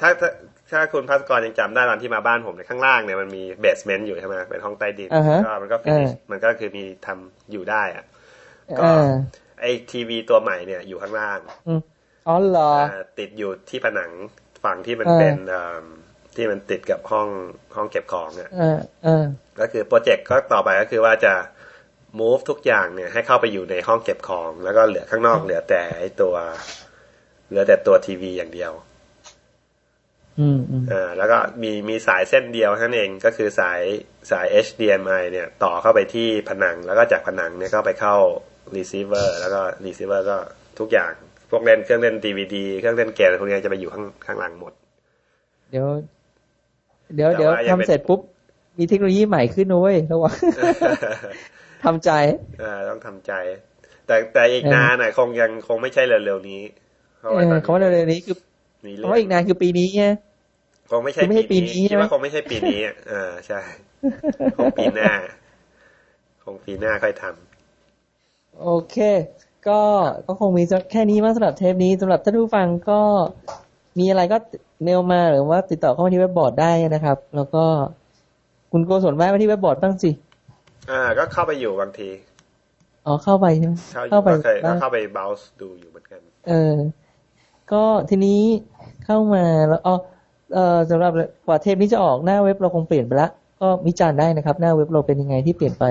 [0.00, 0.30] ถ้าถ้า
[0.72, 8.04] ถ้าคุณพัสกรยังจำได้ตอนที่มาบ้านผมในยข้างล่างเนี่ยมันมี basement อยู่ใช่ไหมเป็นห้องใต้ดินอ่าฮะก็มันก็ finish มันก็คือมีทำอยู่ได้อะ
[8.80, 9.12] ก็อ่า
[9.60, 11.38] ไอทีวีตัวใหม่เนี่ยอยู่ข้างล่าง
[11.68, 11.80] อืม
[12.28, 14.10] อ๋อเหรอาติดอยู่ที่ผนัง
[14.64, 15.84] ฝั่งที่มันอ่าเป็นเอิ่ม
[16.36, 17.28] ที่มันติดกับห้อง
[17.76, 19.24] ห้องเก็บของเนี่ยอ่าอ่า
[19.60, 21.34] ก็คือโปรเจกต์ก็ต่อไปก็คือว่าจะ
[22.18, 26.34] move ทุกอย่างเนี่ย ให้เข้าไปอยู่ในห้องเก็บของ แล้วก็เหลือข้างนอกเหลือแต่ไอตัว
[27.48, 28.72] เหลือแต่ตัวทีวีอย่างเดียว
[30.40, 33.80] อืมอืมอ่าแล้วก็มีมีสายเส้นเดียวเท่านั้นเองก็คือสาย
[34.30, 38.16] สาย HDMI เนี่ย ต่อเข้าไปที่ผนังแล้วก็จากผนังเนี่ยก็ไปเข้า
[38.76, 40.36] receiver แล้วก็ receiver ก็
[40.78, 41.12] ทุกอย่าง
[41.50, 44.72] พวกเล่นเครื่องเล่น DVD เครื่องเล่นเกมอะไรพวกนี้จะไปอยู่ข้างข้างหลังหมด
[45.70, 45.88] เดี๋ยว
[47.14, 48.20] เดี๋ยวแต่เดี๋ยวว่ายังเป็นทำเสร็จปุ๊บ
[48.78, 50.34] มีเทคโนโลยีใหม่ขึ้นนะเว้ยระวัง
[51.84, 52.10] ทำใจ
[52.62, 53.32] อ่าต้องทำใจ
[54.06, 56.62] แต่แต่อีกนานน่ะคงยังคงไม่ใช่เร็วๆนี้
[57.18, 58.36] เพราะเอว่าตออนเขาว่าเร็วๆนี้คือ
[58.86, 60.04] มีเพเรื่ราะว่าอีกนานคือปีนี้ไง
[60.90, 63.60] คงไม่ใช่คือไม่ใช่ปีปีนี้นี้ใช่คิดไหมว่าคงไม่ใช่ปีนี้อะอ่าใช่
[64.56, 65.10] คงปีหน้า
[66.44, 67.53] คงปีหน้าค่อยทำ
[68.62, 68.96] โอเค
[69.68, 69.80] ก็
[70.26, 73.00] ก็คงมีแค่นี้มั้งสำหรับเทปนี้สำหรับท่านผู้ฟังก็
[73.98, 74.36] มีอะไรก็
[74.82, 77.64] เมลมาหรือว่าติดต่อเข้ามาที่เว็บบอร์ดได้นะครับ แล้วก็
[78.72, 80.10] คุณโกศลแวะมาที่เว็บบอร์ดบ้างสิ
[80.90, 82.10] อ่า ก็เข้าไปอยู่บางที
[83.06, 86.74] อ๋อเข้าไปใช่ไหมเข้าอยู่เข้าไปก็เคยก็บ้างเข้าไป browse ดูอยู่เหมือนกัน เออ
[87.72, 88.40] ก็ทีนี้
[89.04, 89.94] เข้ามาแล้วอ๋อ
[90.54, 91.12] เออสำหรับ
[91.46, 93.28] กว่าเทปนี้จะออกหน้าเว็บเราคงเปลี่ยนไปละ
[93.60, 95.84] ก็วิจารณ์ได้นะครับ หน้าเว็บเราเป็นยังไงที่เปลี่ยนไป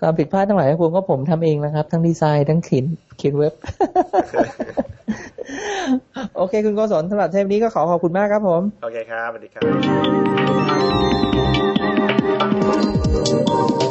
[0.00, 2.84] ความผิดพลาดทั้งหลายทั้งปวงก็ผมทำเองนะครับ ทั้งดีไซน์ทั้งเขียน
[3.18, 3.54] เขียนเว็บ
[6.36, 13.89] โอเค คุณโกศลสำหรับเทปนี้ก็ขอขอบคุณมากครับผม โอเคครับสวัสดีครับ